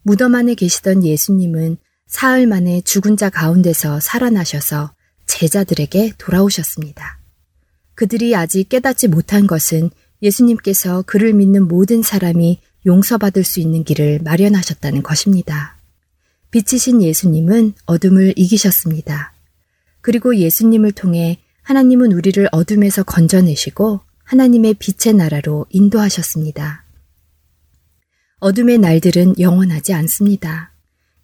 무덤 0.03 0.35
안에 0.35 0.55
계시던 0.55 1.05
예수님은 1.05 1.79
사흘 2.07 2.47
만에 2.47 2.81
죽은 2.83 3.17
자 3.17 3.31
가운데서 3.31 4.01
살아나셔서 4.01 4.95
제자들에게 5.27 6.15
돌아오셨습니다. 6.19 7.19
그들이 7.95 8.35
아직 8.37 8.69
깨닫지 8.69 9.09
못한 9.09 9.47
것은 9.47 9.91
예수님께서 10.23 11.03
그를 11.03 11.33
믿는 11.33 11.69
모든 11.69 12.03
사람이 12.03 12.61
용서받을 12.87 13.45
수 13.45 13.61
있는 13.61 13.85
길을 13.85 14.21
마련하셨다는 14.23 15.03
것입니다. 15.03 15.78
빛이신 16.51 17.03
예수님은 17.03 17.75
어둠을 17.85 18.35
이기셨습니다. 18.37 19.35
그리고 20.01 20.37
예수님을 20.37 20.93
통해 20.93 21.39
하나님은 21.63 22.13
우리를 22.13 22.49
어둠에서 22.53 23.03
건져내시고 23.03 24.01
하나님의 24.25 24.75
빛의 24.75 25.15
나라로 25.15 25.67
인도하셨습니다. 25.71 26.85
어둠의 28.41 28.79
날들은 28.79 29.39
영원하지 29.39 29.93
않습니다. 29.93 30.73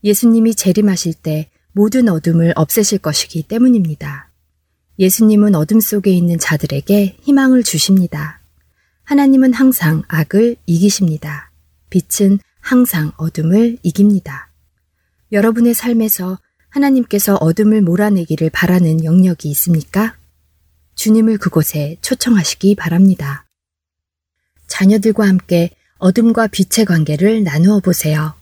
예수님이 0.03 0.55
재림하실 0.55 1.15
때 1.15 1.51
모든 1.73 2.09
어둠을 2.09 2.53
없애실 2.57 2.99
것이기 2.99 3.45
때문입니다. 3.45 4.31
예수님은 4.99 5.55
어둠 5.55 5.81
속에 5.81 6.11
있는 6.11 6.39
자들에게 6.39 7.17
희망을 7.23 7.63
주십니다. 7.63 8.41
하나님은 9.05 9.55
항상 9.55 10.03
악을 10.09 10.57
이기십니다. 10.67 11.51
빛은 11.91 12.39
항상 12.61 13.13
어둠을 13.17 13.79
이깁니다. 13.83 14.54
여러분의 15.33 15.75
삶에서 15.75 16.39
하나님께서 16.71 17.37
어둠을 17.37 17.83
몰아내기를 17.83 18.51
바라는 18.51 19.05
영역이 19.05 19.49
있습니까? 19.51 20.17
주님을 20.97 21.39
그곳에 21.39 21.97
초청하시기 22.03 22.75
바랍니다. 22.77 23.45
자녀들과 24.67 25.27
함께 25.27 25.71
어둠과 25.99 26.49
빛의 26.49 26.87
관계를 26.87 27.45
나누어 27.45 27.81
보세요. 27.81 28.35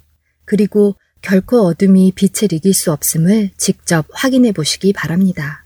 그리고 0.44 0.96
결코 1.20 1.60
어둠이 1.66 2.12
빛을 2.12 2.52
이길 2.52 2.74
수 2.74 2.92
없음을 2.92 3.50
직접 3.56 4.06
확인해 4.12 4.52
보시기 4.52 4.92
바랍니다. 4.92 5.64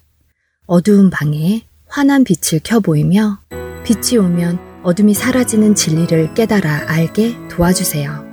어두운 0.66 1.10
방에 1.10 1.66
환한 1.86 2.24
빛을 2.24 2.60
켜 2.62 2.80
보이며 2.80 3.38
빛이 3.84 4.18
오면 4.18 4.82
어둠이 4.82 5.14
사라지는 5.14 5.74
진리를 5.74 6.34
깨달아 6.34 6.90
알게 6.90 7.48
도와주세요. 7.48 8.24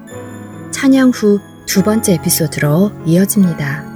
찬양 0.72 1.12
후 1.12 1.39
두 1.65 1.84
번째 1.84 2.13
에피소드로 2.13 2.91
이어집니다. 3.06 3.93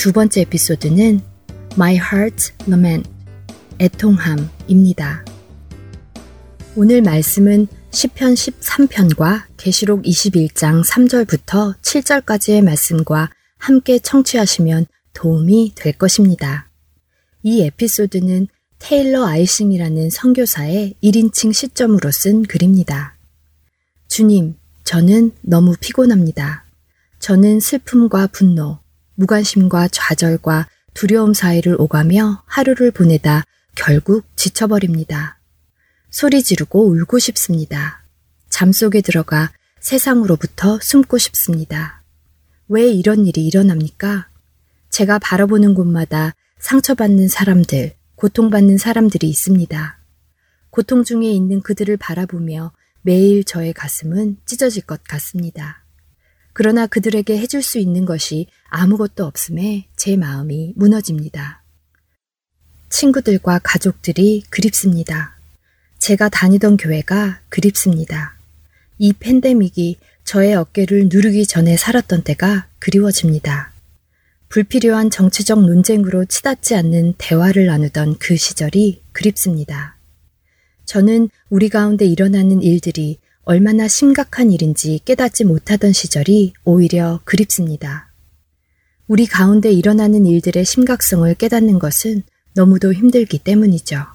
두 0.00 0.12
번째 0.12 0.40
에피소드는 0.40 1.20
My 1.74 1.98
Heart's 1.98 2.52
Lament, 2.66 3.10
애통함입니다. 3.78 5.26
오늘 6.74 7.02
말씀은 7.02 7.66
10편 7.90 8.32
13편과 8.32 9.42
계시록 9.58 10.00
21장 10.04 10.82
3절부터 10.82 11.78
7절까지의 11.82 12.64
말씀과 12.64 13.28
함께 13.58 13.98
청취하시면 13.98 14.86
도움이 15.12 15.72
될 15.74 15.92
것입니다. 15.92 16.70
이 17.42 17.60
에피소드는 17.60 18.48
테일러 18.78 19.26
아이싱이라는 19.26 20.08
선교사의 20.08 20.94
1인칭 21.02 21.52
시점으로 21.52 22.10
쓴 22.10 22.44
글입니다. 22.44 23.18
주님, 24.08 24.56
저는 24.84 25.32
너무 25.42 25.74
피곤합니다. 25.78 26.64
저는 27.18 27.60
슬픔과 27.60 28.28
분노, 28.28 28.80
무관심과 29.20 29.88
좌절과 29.88 30.66
두려움 30.94 31.34
사이를 31.34 31.76
오가며 31.78 32.42
하루를 32.46 32.90
보내다 32.90 33.44
결국 33.74 34.24
지쳐버립니다. 34.34 35.38
소리 36.10 36.42
지르고 36.42 36.88
울고 36.88 37.18
싶습니다. 37.18 38.02
잠 38.48 38.72
속에 38.72 39.02
들어가 39.02 39.52
세상으로부터 39.80 40.78
숨고 40.80 41.18
싶습니다. 41.18 42.02
왜 42.68 42.90
이런 42.90 43.26
일이 43.26 43.46
일어납니까? 43.46 44.28
제가 44.88 45.18
바라보는 45.18 45.74
곳마다 45.74 46.34
상처받는 46.58 47.28
사람들, 47.28 47.92
고통받는 48.16 48.78
사람들이 48.78 49.28
있습니다. 49.28 49.98
고통 50.70 51.04
중에 51.04 51.30
있는 51.30 51.60
그들을 51.60 51.94
바라보며 51.98 52.72
매일 53.02 53.44
저의 53.44 53.74
가슴은 53.74 54.38
찢어질 54.46 54.82
것 54.82 55.04
같습니다. 55.04 55.84
그러나 56.52 56.86
그들에게 56.86 57.38
해줄 57.38 57.62
수 57.62 57.78
있는 57.78 58.04
것이 58.04 58.46
아무것도 58.70 59.24
없음에 59.24 59.86
제 59.96 60.16
마음이 60.16 60.72
무너집니다. 60.76 61.62
친구들과 62.88 63.60
가족들이 63.62 64.44
그립습니다. 64.50 65.36
제가 65.98 66.28
다니던 66.28 66.76
교회가 66.76 67.40
그립습니다. 67.48 68.36
이 68.98 69.12
팬데믹이 69.12 69.98
저의 70.24 70.54
어깨를 70.54 71.08
누르기 71.10 71.46
전에 71.46 71.76
살았던 71.76 72.22
때가 72.22 72.66
그리워집니다. 72.78 73.72
불필요한 74.48 75.10
정치적 75.10 75.64
논쟁으로 75.64 76.24
치닫지 76.24 76.74
않는 76.74 77.14
대화를 77.18 77.66
나누던 77.66 78.16
그 78.18 78.36
시절이 78.36 79.02
그립습니다. 79.12 79.96
저는 80.84 81.28
우리 81.50 81.68
가운데 81.68 82.04
일어나는 82.04 82.62
일들이 82.62 83.18
얼마나 83.44 83.86
심각한 83.86 84.50
일인지 84.50 85.00
깨닫지 85.04 85.44
못하던 85.44 85.92
시절이 85.92 86.54
오히려 86.64 87.20
그립습니다. 87.24 88.09
우리 89.10 89.26
가운데 89.26 89.72
일어나는 89.72 90.24
일들의 90.24 90.64
심각성을 90.64 91.34
깨닫는 91.34 91.80
것은 91.80 92.22
너무도 92.54 92.92
힘들기 92.92 93.40
때문이죠. 93.40 94.06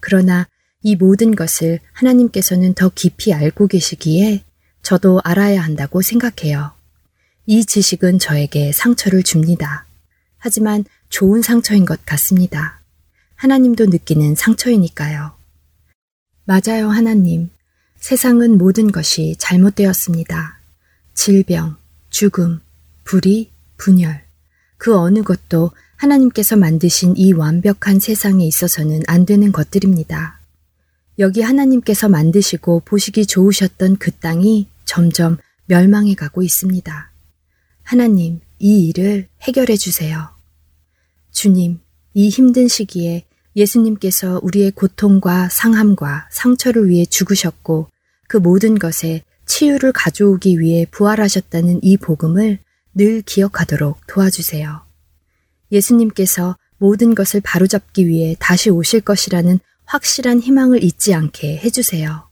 그러나 0.00 0.48
이 0.82 0.96
모든 0.96 1.36
것을 1.36 1.78
하나님께서는 1.92 2.74
더 2.74 2.90
깊이 2.92 3.32
알고 3.32 3.68
계시기에 3.68 4.42
저도 4.82 5.20
알아야 5.22 5.62
한다고 5.62 6.02
생각해요. 6.02 6.72
이 7.46 7.64
지식은 7.64 8.18
저에게 8.18 8.72
상처를 8.72 9.22
줍니다. 9.22 9.86
하지만 10.38 10.84
좋은 11.10 11.40
상처인 11.40 11.84
것 11.84 12.04
같습니다. 12.04 12.80
하나님도 13.36 13.86
느끼는 13.86 14.34
상처이니까요. 14.34 15.30
맞아요, 16.44 16.88
하나님. 16.88 17.50
세상은 18.00 18.58
모든 18.58 18.90
것이 18.90 19.36
잘못되었습니다. 19.38 20.58
질병, 21.14 21.76
죽음, 22.10 22.58
불의, 23.04 23.50
분열. 23.76 24.23
그 24.76 24.96
어느 24.96 25.22
것도 25.22 25.70
하나님께서 25.96 26.56
만드신 26.56 27.14
이 27.16 27.32
완벽한 27.32 28.00
세상에 28.00 28.46
있어서는 28.46 29.02
안 29.06 29.26
되는 29.26 29.52
것들입니다. 29.52 30.40
여기 31.18 31.42
하나님께서 31.42 32.08
만드시고 32.08 32.82
보시기 32.84 33.26
좋으셨던 33.26 33.96
그 33.98 34.10
땅이 34.10 34.68
점점 34.84 35.38
멸망해 35.66 36.14
가고 36.14 36.42
있습니다. 36.42 37.10
하나님, 37.82 38.40
이 38.58 38.88
일을 38.88 39.28
해결해 39.42 39.76
주세요. 39.76 40.30
주님, 41.30 41.80
이 42.14 42.28
힘든 42.28 42.68
시기에 42.68 43.24
예수님께서 43.56 44.40
우리의 44.42 44.72
고통과 44.72 45.48
상함과 45.48 46.28
상처를 46.30 46.88
위해 46.88 47.04
죽으셨고 47.04 47.88
그 48.26 48.36
모든 48.36 48.78
것에 48.78 49.22
치유를 49.46 49.92
가져오기 49.92 50.58
위해 50.58 50.86
부활하셨다는 50.90 51.80
이 51.82 51.96
복음을 51.96 52.58
늘 52.94 53.22
기억하도록 53.22 54.06
도와주세요. 54.06 54.82
예수님께서 55.72 56.56
모든 56.78 57.14
것을 57.14 57.40
바로잡기 57.40 58.06
위해 58.06 58.36
다시 58.38 58.70
오실 58.70 59.00
것이라는 59.00 59.58
확실한 59.84 60.40
희망을 60.40 60.82
잊지 60.82 61.14
않게 61.14 61.58
해주세요. 61.58 62.28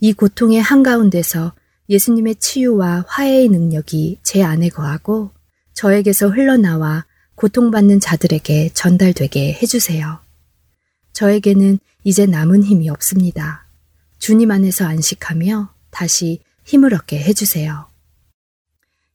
이 0.00 0.12
고통의 0.12 0.62
한가운데서 0.62 1.52
예수님의 1.88 2.36
치유와 2.36 3.04
화해의 3.08 3.48
능력이 3.48 4.20
제 4.22 4.42
안에 4.42 4.68
거하고 4.68 5.32
저에게서 5.74 6.28
흘러나와 6.28 7.04
고통받는 7.34 8.00
자들에게 8.00 8.70
전달되게 8.74 9.54
해주세요. 9.54 10.20
저에게는 11.12 11.78
이제 12.04 12.26
남은 12.26 12.62
힘이 12.64 12.88
없습니다. 12.90 13.66
주님 14.18 14.50
안에서 14.50 14.86
안식하며 14.86 15.72
다시 15.90 16.40
힘을 16.64 16.94
얻게 16.94 17.18
해주세요. 17.18 17.89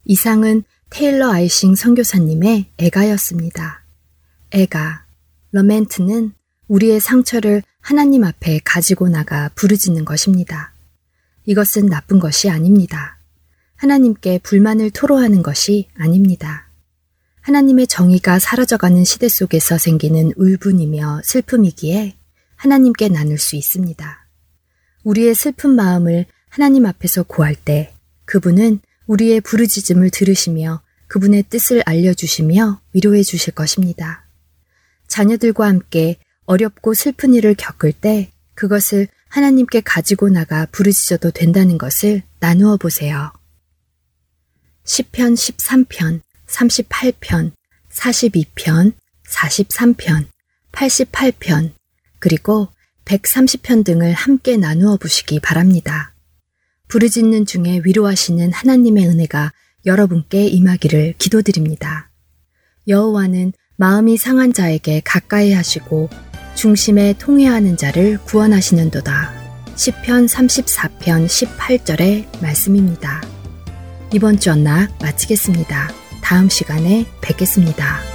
이상은 0.05 0.63
테일러 0.89 1.31
아이싱 1.31 1.75
선교사님의 1.75 2.67
애가였습니다. 2.77 3.83
애가, 4.51 5.05
러멘트는 5.51 6.31
우리의 6.67 6.99
상처를 6.99 7.63
하나님 7.81 8.23
앞에 8.23 8.59
가지고 8.63 9.09
나가 9.09 9.49
부르짖는 9.55 10.05
것입니다. 10.05 10.73
이것은 11.45 11.87
나쁜 11.87 12.19
것이 12.19 12.49
아닙니다. 12.49 13.19
하나님께 13.75 14.39
불만을 14.39 14.91
토로하는 14.91 15.43
것이 15.43 15.89
아닙니다. 15.95 16.69
하나님의 17.41 17.87
정의가 17.87 18.39
사라져가는 18.39 19.03
시대 19.03 19.27
속에서 19.27 19.77
생기는 19.77 20.31
울분이며 20.35 21.21
슬픔이기에 21.23 22.15
하나님께 22.55 23.09
나눌 23.09 23.37
수 23.37 23.55
있습니다. 23.55 24.27
우리의 25.03 25.35
슬픈 25.35 25.71
마음을 25.71 26.25
하나님 26.49 26.85
앞에서 26.85 27.23
구할 27.23 27.55
때 27.55 27.93
그분은 28.25 28.79
우리의 29.07 29.41
부르짖음을 29.41 30.09
들으시며 30.09 30.81
그분의 31.07 31.43
뜻을 31.49 31.83
알려주시며 31.85 32.81
위로해 32.93 33.23
주실 33.23 33.53
것입니다. 33.53 34.25
자녀들과 35.07 35.67
함께 35.67 36.17
어렵고 36.45 36.93
슬픈 36.93 37.33
일을 37.33 37.55
겪을 37.55 37.93
때 37.93 38.31
그것을 38.55 39.07
하나님께 39.29 39.81
가지고 39.81 40.29
나가 40.29 40.65
부르짖어도 40.67 41.31
된다는 41.31 41.77
것을 41.77 42.23
나누어 42.39 42.77
보세요. 42.77 43.31
10편 44.85 45.33
13편, 45.33 46.21
38편, 46.47 47.51
42편, 47.91 48.93
43편, 49.27 50.27
88편, 50.71 51.73
그리고 52.19 52.69
130편 53.05 53.83
등을 53.85 54.13
함께 54.13 54.57
나누어 54.57 54.97
보시기 54.97 55.39
바랍니다. 55.39 56.14
부르짖는 56.87 57.45
중에 57.45 57.81
위로하시는 57.83 58.51
하나님의 58.51 59.07
은혜가 59.07 59.51
여러분께 59.85 60.47
임하기를 60.47 61.15
기도드립니다. 61.17 62.09
여호와는 62.87 63.53
마음이 63.77 64.17
상한 64.17 64.53
자에게 64.53 65.01
가까이 65.03 65.51
하시고 65.53 66.09
중심에 66.55 67.13
통회하는 67.19 67.77
자를 67.77 68.17
구원하시는도다. 68.19 69.33
10편 69.75 70.29
34편 70.29 71.25
18절의 71.27 72.41
말씀입니다. 72.41 73.21
이번 74.13 74.39
주 74.39 74.51
언락 74.51 74.97
마치겠습니다. 75.01 75.89
다음 76.21 76.47
시간에 76.49 77.05
뵙겠습니다. 77.21 78.14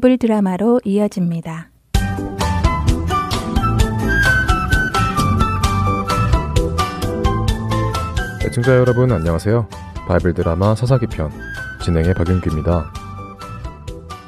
바이블 0.00 0.16
드라마로 0.16 0.80
이어집니다. 0.84 1.70
애청자 8.42 8.76
여러분 8.76 9.12
안녕하세요. 9.12 9.68
바이블 10.08 10.32
드라마 10.32 10.74
사사기 10.74 11.06
편 11.06 11.30
진행의 11.84 12.14
박윤규입니다. 12.14 12.92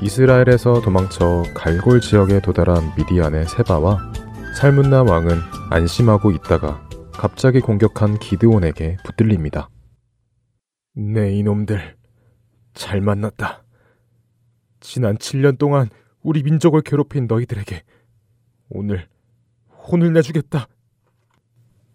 이스라엘에서 0.00 0.82
도망쳐 0.82 1.44
갈골 1.54 2.00
지역에 2.00 2.40
도달한 2.40 2.92
미디안의 2.96 3.46
세바와 3.46 4.12
살문나 4.58 5.04
왕은 5.04 5.38
안심하고 5.70 6.32
있다가 6.32 6.86
갑자기 7.12 7.60
공격한 7.60 8.18
기드온에게 8.18 8.98
붙들립니다. 9.04 9.70
네 10.94 11.32
이놈들 11.32 11.96
잘 12.74 13.00
만났다. 13.00 13.61
지난 14.82 15.16
7년 15.16 15.58
동안 15.58 15.88
우리 16.22 16.42
민족을 16.42 16.82
괴롭힌 16.82 17.26
너희들에게 17.26 17.82
오늘 18.68 19.06
혼을 19.88 20.12
내주겠다. 20.12 20.66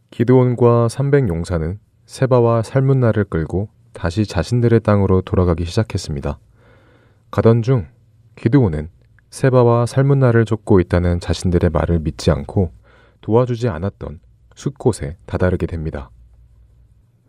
기드온과 0.10 0.88
300용사는 0.88 1.78
세바와 2.06 2.64
살문나를 2.64 3.26
끌고 3.26 3.70
다시 3.92 4.26
자신들의 4.26 4.80
땅으로 4.80 5.22
돌아가기 5.22 5.66
시작했습니다. 5.66 6.40
가던 7.30 7.62
중 7.62 7.88
기드온은 8.36 8.90
세바와 9.30 9.86
살문나를 9.86 10.46
쫓고 10.46 10.80
있다는 10.80 11.20
자신들의 11.20 11.70
말을 11.70 12.00
믿지 12.00 12.32
않고 12.32 12.72
도와주지 13.20 13.68
않았던 13.68 14.22
숲곳에 14.56 15.18
다다르게 15.26 15.66
됩니다. 15.66 16.10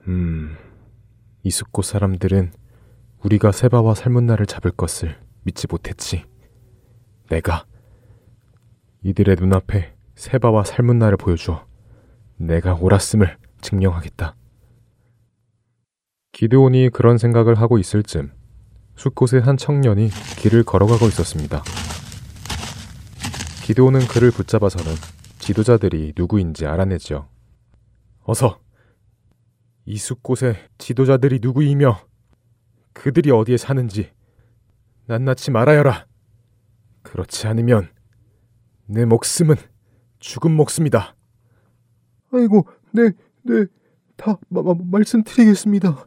음, 0.07 0.57
이 1.43 1.51
숲곳 1.51 1.85
사람들은 1.85 2.53
우리가 3.25 3.51
세바와 3.51 3.95
살문나를 3.95 4.47
잡을 4.47 4.71
것을 4.71 5.28
믿지 5.49 5.67
못했지. 5.67 6.25
내가 7.31 7.65
이들의 9.03 9.37
눈앞에 9.41 9.95
세바와 10.15 10.65
살문나를 10.65 11.17
보여주어 11.17 11.67
내가 12.37 12.75
옳았음을 12.75 13.39
증명하겠다. 13.63 14.37
기드온이 16.33 16.91
그런 16.91 17.17
생각을 17.17 17.55
하고 17.55 17.79
있을 17.79 18.03
즈음 18.03 18.31
숲곳에 18.97 19.39
한 19.39 19.57
청년이 19.57 20.11
길을 20.39 20.65
걸어가고 20.65 21.07
있었습니다. 21.07 21.63
기드온은 23.65 24.01
그를 24.01 24.31
붙잡아서는 24.31 24.93
지도자들이 25.39 26.13
누구인지 26.15 26.67
알아내지요. 26.67 27.27
어서 28.25 28.61
이 29.87 29.97
숲곳의 29.97 30.57
지도자들이 30.77 31.39
누구이며 31.41 32.01
그들이 32.93 33.31
어디에 33.31 33.57
사는지 33.57 34.11
낱낱이 35.09 35.51
말하여라. 35.53 36.07
그렇지 37.03 37.47
않으면 37.47 37.89
내 38.85 39.07
목숨은 39.07 39.57
죽은 40.19 40.51
목숨이다. 40.53 41.15
아이고, 42.31 42.67
네, 42.93 43.13
네, 43.43 43.65
다 44.17 44.39
마, 44.51 44.61
마, 44.61 44.75
말씀드리겠습니다. 44.79 46.07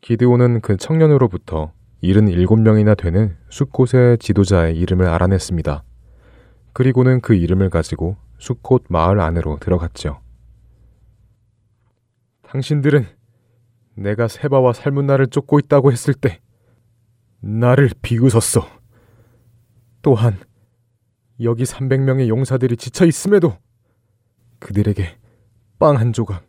기드온은 0.00 0.62
그 0.62 0.78
청년으로부터 0.78 1.72
77명이나 2.02 2.96
되는 2.96 3.36
숲곳의 3.50 4.16
지도자의 4.18 4.78
이름을 4.78 5.06
알아냈습니다. 5.06 5.84
그리고는 6.72 7.20
그 7.20 7.34
이름을 7.34 7.68
가지고 7.68 8.16
숲곳 8.38 8.84
마을 8.88 9.20
안으로 9.20 9.58
들어갔죠. 9.60 10.22
당신들은 12.44 13.06
내가 13.94 14.26
세바와 14.26 14.72
살문나를 14.72 15.26
쫓고 15.26 15.58
있다고 15.58 15.92
했을 15.92 16.14
때 16.14 16.40
나를 17.42 17.90
비웃었어. 18.02 18.66
또한 20.00 20.38
여기 21.40 21.64
300명의 21.64 22.28
용사들이 22.28 22.76
지쳐 22.76 23.04
있음에도 23.06 23.58
그들에게 24.60 25.18
빵 25.78 25.96
한 25.96 26.12
조각, 26.12 26.46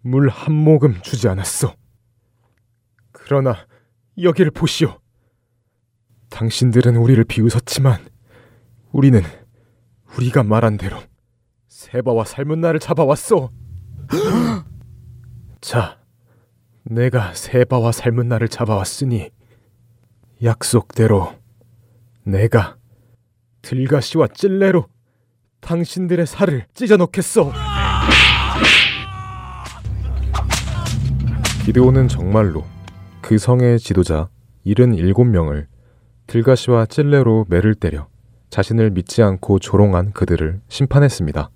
물 0.00 0.28
한 0.30 0.54
모금 0.54 1.00
주지 1.02 1.28
않았어. 1.28 1.74
그러나 3.12 3.54
여기를 4.20 4.50
보시오. 4.50 4.98
당신들은 6.30 6.96
우리를 6.96 7.22
비웃었지만 7.24 8.06
우리는 8.90 9.22
우리가 10.16 10.42
말한 10.42 10.78
대로 10.78 10.98
세바와 11.68 12.24
삶은 12.24 12.60
나를 12.60 12.80
잡아왔어. 12.80 13.50
자, 15.60 15.98
내가 16.84 17.34
세바와 17.34 17.92
삶은 17.92 18.28
나를 18.28 18.48
잡아왔으니 18.48 19.30
약속대로 20.44 21.34
내가 22.24 22.76
들가시와 23.62 24.26
찔레로 24.26 24.86
당신들의 25.60 26.26
살을 26.26 26.66
찢어놓겠소. 26.74 27.52
기드온은 31.64 32.08
정말로 32.08 32.64
그 33.20 33.38
성의 33.38 33.78
지도자 33.78 34.28
77명을 34.66 35.66
들가시와 36.26 36.86
찔레로 36.86 37.46
매를 37.48 37.76
때려 37.76 38.08
자신을 38.50 38.90
믿지 38.90 39.22
않고 39.22 39.60
조롱한 39.60 40.12
그들을 40.12 40.60
심판했습니다. 40.66 41.50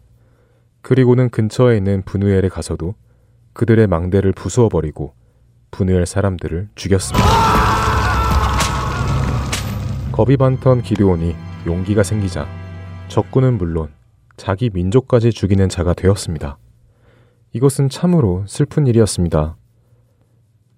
그리고는 0.82 1.30
근처에 1.30 1.76
있는 1.76 2.02
분우엘에 2.04 2.48
가서도 2.48 2.94
그들의 3.52 3.88
망대를 3.88 4.32
부수어 4.32 4.68
버리고 4.68 5.14
분우엘 5.72 6.06
사람들을 6.06 6.68
죽였습니다. 6.76 7.75
겁이 10.16 10.38
많던 10.38 10.80
기드온이 10.80 11.36
용기가 11.66 12.02
생기자 12.02 12.48
적군은 13.08 13.58
물론 13.58 13.92
자기 14.38 14.70
민족까지 14.72 15.30
죽이는 15.30 15.68
자가 15.68 15.92
되었습니다. 15.92 16.56
이것은 17.52 17.90
참으로 17.90 18.42
슬픈 18.48 18.86
일이었습니다. 18.86 19.58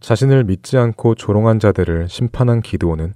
자신을 0.01 0.43
믿지 0.43 0.77
않고 0.77 1.15
조롱한 1.15 1.61
자들을 1.61 2.09
심판한 2.09 2.61
기드온은 2.61 3.15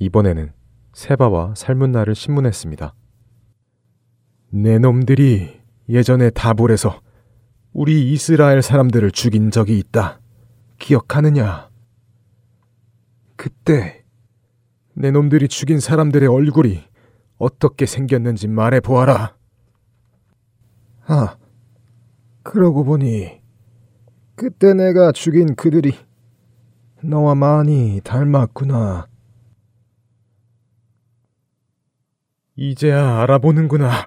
이번에는 0.00 0.52
세바와 0.92 1.54
살문나를 1.56 2.14
신문했습니다. 2.14 2.94
내 4.50 4.78
놈들이 4.78 5.62
예전에 5.88 6.28
다볼에서 6.28 7.00
우리 7.72 8.12
이스라엘 8.12 8.60
사람들을 8.60 9.12
죽인 9.12 9.50
적이 9.50 9.78
있다. 9.78 10.20
기억하느냐? 10.78 11.70
그때 13.36 14.03
내 14.96 15.10
놈들이 15.10 15.48
죽인 15.48 15.80
사람들의 15.80 16.28
얼굴이 16.28 16.84
어떻게 17.36 17.84
생겼는지 17.86 18.48
말해 18.48 18.80
보아라. 18.80 19.36
아, 21.06 21.36
그러고 22.42 22.84
보니 22.84 23.40
그때 24.36 24.72
내가 24.74 25.12
죽인 25.12 25.54
그들이 25.54 25.94
너와 27.02 27.34
많이 27.34 28.00
닮았구나. 28.02 29.08
이제야 32.56 33.20
알아보는구나. 33.22 34.06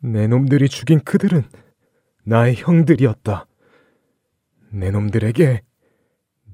내 0.00 0.26
놈들이 0.26 0.68
죽인 0.68 1.00
그들은 1.00 1.44
나의 2.24 2.56
형들이었다. 2.56 3.46
내 4.70 4.90
놈들에게 4.90 5.62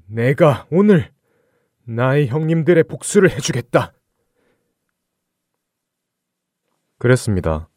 내가 0.07 0.67
오늘 0.71 1.11
나의 1.91 2.27
형님들의 2.27 2.83
복수를 2.83 3.31
해주겠다. 3.31 3.93
그랬습니다. 6.99 7.67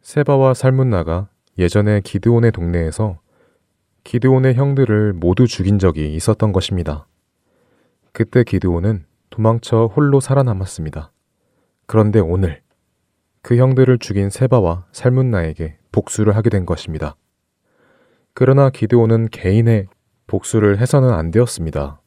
세바와 0.00 0.54
살문나가 0.54 1.28
예전에 1.58 2.02
기드온의 2.02 2.52
동네에서 2.52 3.20
기드온의 4.04 4.54
형들을 4.54 5.14
모두 5.14 5.48
죽인 5.48 5.80
적이 5.80 6.14
있었던 6.14 6.52
것입니다. 6.52 7.08
그때 8.12 8.44
기드온은 8.44 9.06
도망쳐 9.30 9.86
홀로 9.86 10.20
살아남았습니다. 10.20 11.10
그런데 11.86 12.20
오늘 12.20 12.62
그 13.42 13.56
형들을 13.56 13.98
죽인 13.98 14.30
세바와 14.30 14.86
살문나에게 14.92 15.78
복수를 15.90 16.36
하게 16.36 16.48
된 16.48 16.64
것입니다. 16.64 17.16
그러나 18.34 18.70
기드온은 18.70 19.30
개인의 19.30 19.88
복수를 20.28 20.78
해서는 20.78 21.10
안 21.10 21.32
되었습니다. 21.32 22.01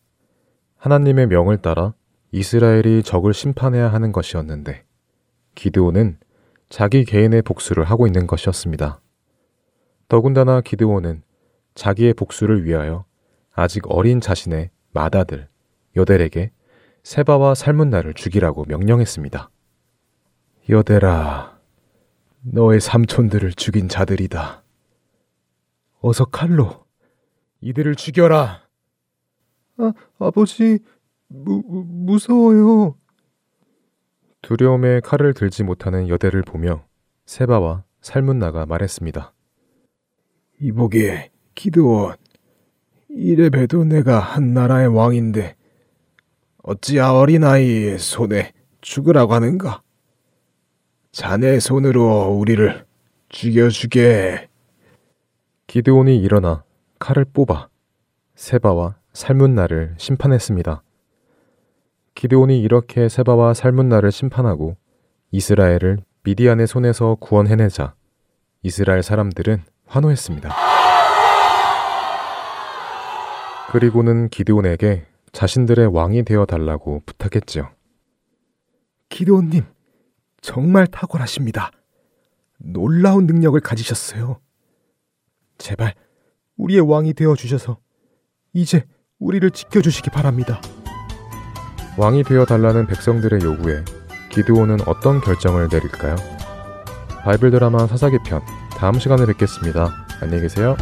하나님의 0.85 1.25
명을 1.25 1.57
따라 1.57 1.95
이스라엘이 2.31 3.01
적을 3.01 3.33
심판해야 3.33 3.91
하는 3.91 4.11
것이었는데 4.11 4.83
기드온은 5.55 6.19
자기 6.69 7.05
개인의 7.05 7.41
복수를 7.41 7.85
하고 7.85 8.05
있는 8.05 8.27
것이었습니다. 8.27 9.01
더군다나 10.07 10.61
기드온은 10.61 11.23
자기의 11.73 12.13
복수를 12.13 12.65
위하여 12.65 13.03
아직 13.51 13.89
어린 13.89 14.21
자신의 14.21 14.69
맏아들 14.91 15.47
여델에게 15.95 16.51
세바와 17.01 17.55
살문나를 17.55 18.13
죽이라고 18.13 18.65
명령했습니다. 18.65 19.49
여델아, 20.69 21.57
너의 22.43 22.79
삼촌들을 22.79 23.53
죽인 23.53 23.89
자들이다. 23.89 24.63
어서 26.01 26.25
칼로 26.25 26.85
이들을 27.61 27.95
죽여라. 27.95 28.64
아, 29.77 29.93
아버지, 30.19 30.79
무, 31.27 31.61
무서워요. 31.67 32.95
두려움에 34.41 34.99
칼을 35.01 35.33
들지 35.33 35.63
못하는 35.63 36.07
여대를 36.07 36.43
보며 36.43 36.85
세바와 37.25 37.83
살문나가 38.01 38.65
말했습니다. 38.65 39.33
이보게, 40.61 41.31
기드온. 41.55 42.15
이래 43.09 43.49
봬도 43.49 43.85
내가 43.85 44.19
한 44.19 44.53
나라의 44.53 44.87
왕인데 44.87 45.55
어찌 46.63 46.99
어린아이의 46.99 47.97
손에 47.97 48.51
죽으라고 48.81 49.33
하는가? 49.33 49.81
자네 51.11 51.59
손으로 51.59 52.37
우리를 52.37 52.85
죽여주게. 53.29 54.49
기드온이 55.67 56.17
일어나 56.17 56.63
칼을 56.99 57.25
뽑아 57.25 57.69
세바와 58.35 58.97
살문나를 59.15 59.95
심판했습니다. 59.97 60.83
기드온이 62.15 62.59
이렇게 62.59 63.07
세바와 63.07 63.53
살문나를 63.53 64.11
심판하고 64.11 64.75
이스라엘을 65.31 65.99
미디안의 66.23 66.67
손에서 66.67 67.15
구원해내자 67.21 67.95
이스라엘 68.61 69.03
사람들은 69.03 69.63
환호했습니다. 69.85 70.53
그리고는 73.71 74.27
기드온에게 74.27 75.05
자신들의 75.31 75.95
왕이 75.95 76.23
되어 76.23 76.45
달라고 76.45 77.01
부탁했지요. 77.05 77.69
기드온님, 79.07 79.63
정말 80.41 80.87
탁월하십니다. 80.87 81.71
놀라운 82.57 83.27
능력을 83.27 83.59
가지셨어요. 83.61 84.41
제발 85.57 85.93
우리의 86.57 86.81
왕이 86.81 87.13
되어 87.13 87.35
주셔서 87.35 87.77
이제 88.53 88.85
우리를 89.19 89.49
지켜주시기 89.51 90.09
바랍니다. 90.09 90.59
왕이 91.97 92.23
되어 92.23 92.45
달라는 92.45 92.87
백성들의 92.87 93.41
요구에 93.41 93.83
기드온은 94.29 94.79
어떤 94.85 95.21
결정을 95.21 95.69
내릴까요? 95.71 96.15
바이블 97.23 97.51
드라마 97.51 97.87
사사기 97.87 98.17
편 98.25 98.41
다음 98.71 98.99
시간에 98.99 99.25
뵙겠습니다. 99.25 99.89
안녕히 100.21 100.41
계세요. 100.41 100.75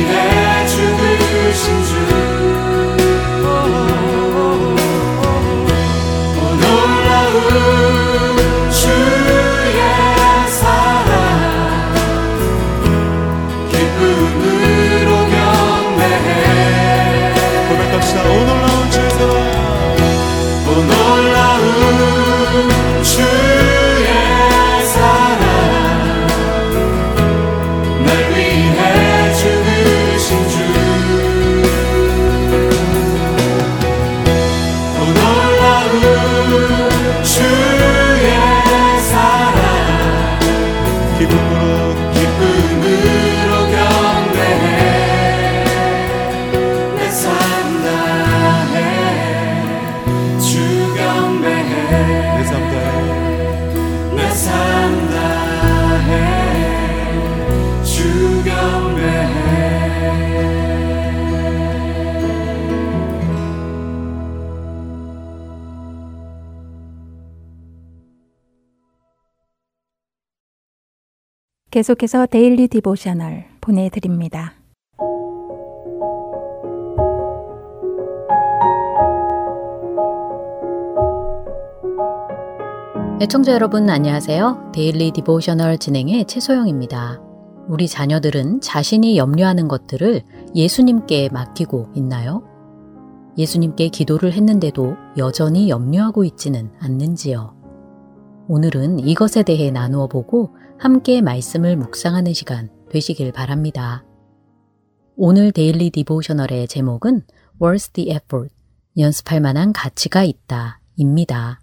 Yeah. 0.00 0.39
계속해서 71.70 72.26
Daily 72.26 72.66
Devotional 72.66 73.44
보내드립니다. 73.60 74.54
애청자 83.20 83.52
여러분 83.52 83.88
안녕하세요. 83.88 84.72
Daily 84.74 85.12
Devotional 85.12 85.78
진행의 85.78 86.24
최소영입니다. 86.24 87.20
우리 87.68 87.86
자녀들은 87.86 88.62
자신이 88.62 89.16
염려하는 89.16 89.68
것들을 89.68 90.22
예수님께 90.56 91.28
맡기고 91.28 91.90
있나요? 91.94 92.42
예수님께 93.38 93.90
기도를 93.90 94.32
했는데도 94.32 94.96
여전히 95.18 95.68
염려하고 95.68 96.24
있지는 96.24 96.72
않는지요? 96.80 97.54
오늘은 98.48 98.98
이것에 98.98 99.44
대해 99.44 99.70
나누어 99.70 100.08
보고 100.08 100.50
함께 100.80 101.20
말씀을 101.20 101.76
묵상하는 101.76 102.32
시간 102.32 102.70
되시길 102.88 103.32
바랍니다. 103.32 104.02
오늘 105.14 105.52
데일리 105.52 105.90
디보셔널의 105.90 106.68
제목은 106.68 107.26
Worth 107.60 107.92
the 107.92 108.10
Effort, 108.10 108.54
연습할 108.96 109.42
만한 109.42 109.74
가치가 109.74 110.24
있다, 110.24 110.80
입니다. 110.96 111.60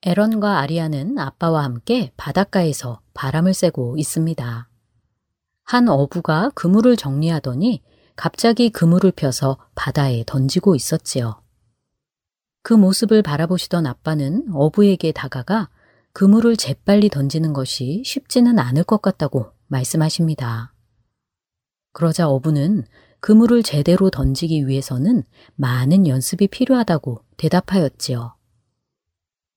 에런과 0.00 0.60
아리아는 0.60 1.18
아빠와 1.18 1.62
함께 1.62 2.12
바닷가에서 2.16 3.02
바람을 3.12 3.52
쐬고 3.52 3.98
있습니다. 3.98 4.70
한 5.64 5.88
어부가 5.90 6.52
그물을 6.54 6.96
정리하더니 6.96 7.82
갑자기 8.16 8.70
그물을 8.70 9.12
펴서 9.12 9.58
바다에 9.74 10.24
던지고 10.26 10.76
있었지요. 10.76 11.42
그 12.62 12.72
모습을 12.72 13.20
바라보시던 13.20 13.84
아빠는 13.84 14.46
어부에게 14.50 15.12
다가가 15.12 15.68
그물을 16.12 16.56
재빨리 16.56 17.08
던지는 17.08 17.52
것이 17.52 18.02
쉽지는 18.04 18.58
않을 18.58 18.84
것 18.84 19.00
같다고 19.00 19.52
말씀하십니다. 19.68 20.74
그러자 21.92 22.28
어부는 22.28 22.84
그물을 23.20 23.62
제대로 23.62 24.10
던지기 24.10 24.66
위해서는 24.66 25.22
많은 25.54 26.06
연습이 26.06 26.48
필요하다고 26.48 27.22
대답하였지요. 27.36 28.34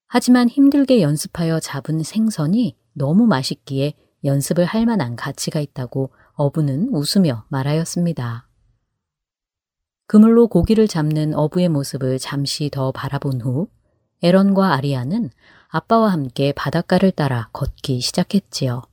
하지만 0.07 0.47
힘들게 0.47 1.01
연습하여 1.01 1.59
잡은 1.59 2.03
생선이 2.03 2.77
너무 2.93 3.25
맛있기에 3.25 3.93
연습을 4.23 4.65
할 4.65 4.85
만한 4.85 5.15
가치가 5.15 5.59
있다고 5.59 6.11
어부는 6.33 6.89
웃으며 6.89 7.45
말하였습니다. 7.49 8.47
그물로 10.05 10.47
고기를 10.47 10.87
잡는 10.87 11.33
어부의 11.33 11.69
모습을 11.69 12.19
잠시 12.19 12.69
더 12.69 12.91
바라본 12.91 13.41
후 13.41 13.67
에런과 14.21 14.73
아리아는 14.73 15.29
아빠와 15.75 16.11
함께 16.11 16.53
바닷가를 16.53 17.09
따라 17.09 17.49
걷기 17.51 17.99
시작했지요. 17.99 18.83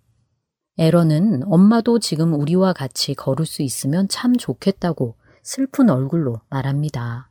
에런은 0.79 1.43
엄마도 1.45 1.99
지금 1.99 2.33
우리와 2.33 2.73
같이 2.73 3.13
걸을 3.13 3.45
수 3.45 3.61
있으면 3.61 4.09
참 4.09 4.35
좋겠다고 4.35 5.15
슬픈 5.43 5.91
얼굴로 5.91 6.41
말합니다. 6.49 7.31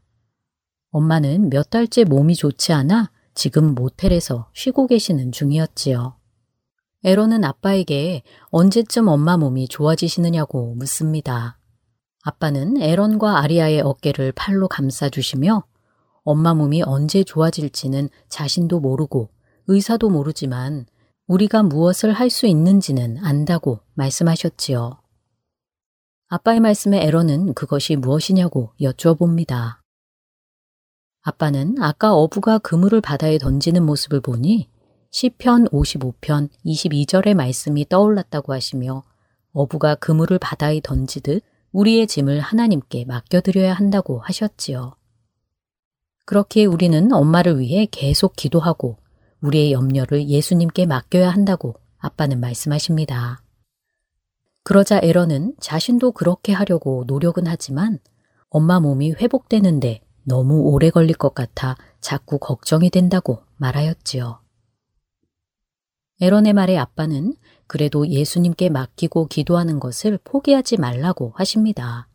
엄마는 0.91 1.49
몇 1.49 1.71
달째 1.71 2.03
몸이 2.03 2.35
좋지 2.35 2.73
않아 2.73 3.09
지금 3.33 3.73
모텔에서 3.73 4.51
쉬고 4.53 4.85
계시는 4.85 5.31
중이었지요. 5.31 6.15
에런은 7.03 7.43
아빠에게 7.43 8.21
언제쯤 8.51 9.07
엄마 9.07 9.35
몸이 9.35 9.67
좋아지시느냐고 9.67 10.75
묻습니다. 10.75 11.57
아빠는 12.21 12.79
에런과 12.83 13.39
아리아의 13.39 13.81
어깨를 13.81 14.31
팔로 14.33 14.67
감싸주시며 14.67 15.63
엄마 16.21 16.53
몸이 16.53 16.83
언제 16.83 17.23
좋아질지는 17.23 18.09
자신도 18.27 18.79
모르고 18.81 19.29
의사도 19.70 20.09
모르지만 20.09 20.88
우리가 21.28 21.61
무엇을 21.61 22.11
할 22.11 22.32
수 22.32 22.47
있는지는 22.47 23.17
안다고 23.24 23.80
말씀하셨지요. 23.93 24.99
아빠의 26.28 26.59
말씀에 26.59 27.05
에러는 27.05 27.53
그것이 27.53 27.95
무엇이냐고 27.95 28.72
여쭈어봅니다. 28.82 29.84
아빠는 31.22 31.76
아까 31.82 32.13
어부가 32.15 32.57
그물을 32.57 32.99
바다에 33.01 33.38
던지는 33.38 33.86
모습을 33.86 34.22
보니 34.22 34.70
시편 35.11 35.65
55편 35.70 36.49
22절의 36.65 37.36
말씀이 37.36 37.88
떠올랐다고 37.88 38.53
하시며 38.53 39.03
어부가 39.53 39.95
그물을 39.95 40.39
바다에 40.39 40.82
던지듯 40.84 41.43
우리의 41.72 42.07
짐을 42.07 42.39
하나님께 42.39 43.05
맡겨드려야 43.05 43.74
한다고 43.74 44.20
하셨지요. 44.20 44.95
그렇게 46.26 46.65
우리는 46.65 47.11
엄마를 47.11 47.59
위해 47.59 47.88
계속 47.89 48.36
기도하고 48.36 48.97
우리의 49.41 49.71
염려를 49.71 50.27
예수님께 50.27 50.85
맡겨야 50.85 51.29
한다고 51.29 51.75
아빠는 51.97 52.39
말씀하십니다. 52.39 53.41
그러자 54.63 54.99
에러는 55.01 55.55
자신도 55.59 56.11
그렇게 56.11 56.53
하려고 56.53 57.03
노력은 57.07 57.47
하지만 57.47 57.99
엄마 58.49 58.79
몸이 58.79 59.13
회복되는데 59.13 60.01
너무 60.23 60.61
오래 60.61 60.89
걸릴 60.89 61.15
것 61.15 61.33
같아 61.33 61.75
자꾸 62.01 62.37
걱정이 62.37 62.89
된다고 62.89 63.43
말하였지요. 63.57 64.39
에런의 66.21 66.53
말에 66.53 66.77
아빠는 66.77 67.33
그래도 67.65 68.07
예수님께 68.07 68.69
맡기고 68.69 69.27
기도하는 69.27 69.79
것을 69.79 70.19
포기하지 70.23 70.77
말라고 70.77 71.33
하십니다. 71.35 72.07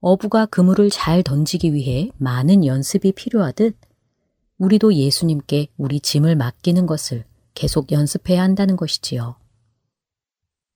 어부가 0.00 0.46
그물을 0.46 0.90
잘 0.90 1.22
던지기 1.22 1.72
위해 1.72 2.10
많은 2.18 2.64
연습이 2.66 3.12
필요하듯 3.12 3.76
우리도 4.58 4.94
예수님께 4.94 5.68
우리 5.76 6.00
짐을 6.00 6.34
맡기는 6.34 6.86
것을 6.86 7.24
계속 7.54 7.92
연습해야 7.92 8.42
한다는 8.42 8.76
것이지요. 8.76 9.36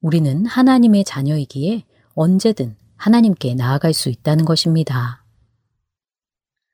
우리는 0.00 0.46
하나님의 0.46 1.04
자녀이기에 1.04 1.84
언제든 2.14 2.76
하나님께 2.96 3.54
나아갈 3.54 3.92
수 3.92 4.08
있다는 4.08 4.44
것입니다. 4.44 5.24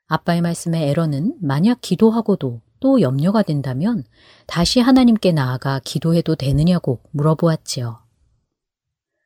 아빠의 0.06 0.42
말씀에 0.42 0.88
에러는 0.88 1.36
만약 1.40 1.80
기도하고도 1.80 2.60
또 2.80 3.00
염려가 3.00 3.42
된다면 3.42 4.04
다시 4.46 4.80
하나님께 4.80 5.32
나아가 5.32 5.80
기도해도 5.80 6.36
되느냐고 6.36 7.00
물어보았지요. 7.10 8.00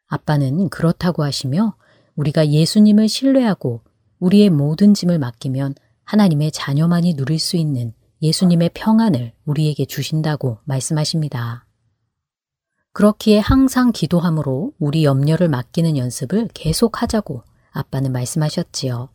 아빠는 0.06 0.68
그렇다고 0.68 1.24
하시며 1.24 1.74
우리가 2.16 2.48
예수님을 2.48 3.08
신뢰하고 3.08 3.80
우리의 4.20 4.50
모든 4.50 4.94
짐을 4.94 5.18
맡기면 5.18 5.74
하나님의 6.12 6.52
자녀만이 6.52 7.14
누릴 7.14 7.38
수 7.38 7.56
있는 7.56 7.94
예수님의 8.20 8.72
평안을 8.74 9.32
우리에게 9.46 9.86
주신다고 9.86 10.58
말씀하십니다. 10.64 11.66
그렇기에 12.92 13.38
항상 13.38 13.92
기도함으로 13.92 14.74
우리 14.78 15.04
염려를 15.04 15.48
맡기는 15.48 15.96
연습을 15.96 16.50
계속 16.52 17.00
하자고 17.00 17.44
아빠는 17.70 18.12
말씀하셨지요. 18.12 19.08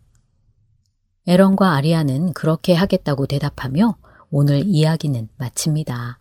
에런과 1.27 1.75
아리아는 1.75 2.33
그렇게 2.33 2.73
하겠다고 2.73 3.27
대답하며 3.27 3.95
오늘 4.31 4.63
이야기는 4.65 5.29
마칩니다. 5.37 6.19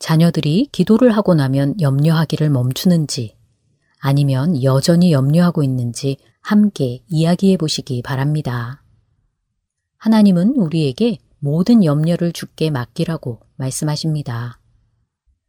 자녀들이 0.00 0.70
기도를 0.72 1.16
하고 1.16 1.34
나면 1.34 1.80
염려하기를 1.80 2.50
멈추는지 2.50 3.35
아니면 4.00 4.62
여전히 4.62 5.12
염려하고 5.12 5.62
있는지 5.62 6.18
함께 6.40 7.02
이야기해 7.08 7.56
보시기 7.56 8.02
바랍니다. 8.02 8.82
하나님은 9.98 10.56
우리에게 10.56 11.18
모든 11.38 11.84
염려를 11.84 12.32
주께 12.32 12.70
맡기라고 12.70 13.40
말씀하십니다. 13.56 14.60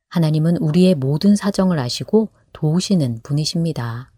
하나님은 0.09 0.57
우리의 0.57 0.95
모든 0.95 1.35
사정을 1.35 1.79
아시고 1.79 2.29
도우시는 2.53 3.19
분이십니다. 3.23 4.11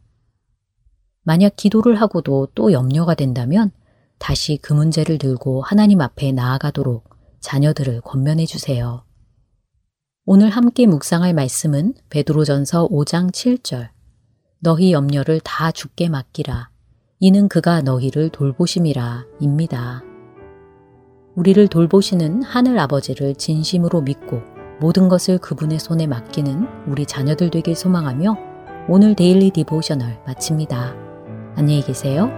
만약 1.23 1.55
기도를 1.55 1.95
하고도 1.95 2.49
또 2.55 2.71
염려가 2.71 3.15
된다면 3.15 3.71
다시 4.17 4.57
그 4.61 4.73
문제를 4.73 5.17
들고 5.17 5.61
하나님 5.61 6.01
앞에 6.01 6.31
나아가도록 6.31 7.09
자녀들을 7.39 8.01
권면해 8.01 8.45
주세요. 8.45 9.03
오늘 10.25 10.49
함께 10.49 10.85
묵상할 10.85 11.33
말씀은 11.33 11.95
베드로전서 12.09 12.87
5장 12.89 13.31
7절. 13.31 13.89
너희 14.61 14.91
염려를 14.91 15.39
다 15.39 15.71
죽게 15.71 16.09
맡기라. 16.09 16.69
이는 17.19 17.47
그가 17.47 17.81
너희를 17.81 18.29
돌보심이라 18.29 19.25
입니다. 19.39 20.03
우리를 21.35 21.67
돌보시는 21.67 22.43
하늘 22.43 22.77
아버지를 22.79 23.35
진심으로 23.35 24.01
믿고 24.01 24.41
모든 24.81 25.07
것을 25.07 25.37
그분의 25.37 25.79
손에 25.79 26.07
맡기는 26.07 26.67
우리 26.87 27.05
자녀들 27.05 27.49
되길 27.49 27.75
소망하며 27.75 28.37
오늘 28.89 29.15
데일리 29.15 29.51
디보셔널 29.51 30.21
마칩니다. 30.25 30.95
안녕히 31.55 31.81
계세요. 31.81 32.29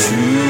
아 0.00 0.49